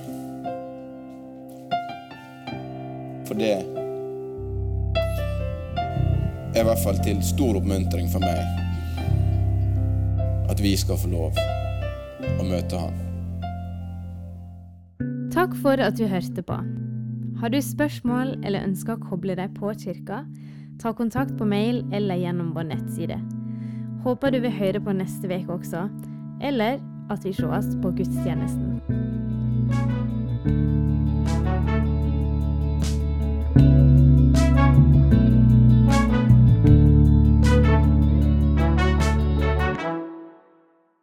For 3.28 3.38
det 3.38 3.54
er 6.54 6.60
i 6.60 6.66
hvert 6.66 6.82
fall 6.82 6.98
til 7.06 7.22
stor 7.22 7.60
oppmuntring 7.62 8.10
for 8.10 8.20
meg 8.24 8.42
at 10.50 10.60
vi 10.62 10.74
skal 10.78 10.98
få 10.98 11.14
lov 11.14 11.38
å 11.38 12.44
møte 12.46 12.78
han. 12.78 13.03
Takk 15.34 15.56
for 15.58 15.80
at 15.82 15.96
du 15.98 16.06
hørte 16.06 16.42
på. 16.46 16.56
Har 17.40 17.50
du 17.50 17.58
spørsmål 17.58 18.36
eller 18.46 18.62
ønsker 18.68 18.94
å 18.94 19.02
koble 19.02 19.34
deg 19.34 19.56
på 19.56 19.72
kirka, 19.82 20.20
ta 20.78 20.92
kontakt 20.94 21.34
på 21.40 21.48
mail 21.50 21.80
eller 21.90 22.20
gjennom 22.22 22.52
vår 22.54 22.68
nettside. 22.68 23.18
Håper 24.06 24.30
du 24.30 24.38
vil 24.44 24.54
høre 24.54 24.84
på 24.84 24.94
neste 24.94 25.26
uke 25.26 25.56
også, 25.56 25.88
eller 26.38 26.78
at 27.10 27.26
vi 27.26 27.34
sees 27.34 27.74
på 27.82 27.90
gudstjenesten. 27.98 29.13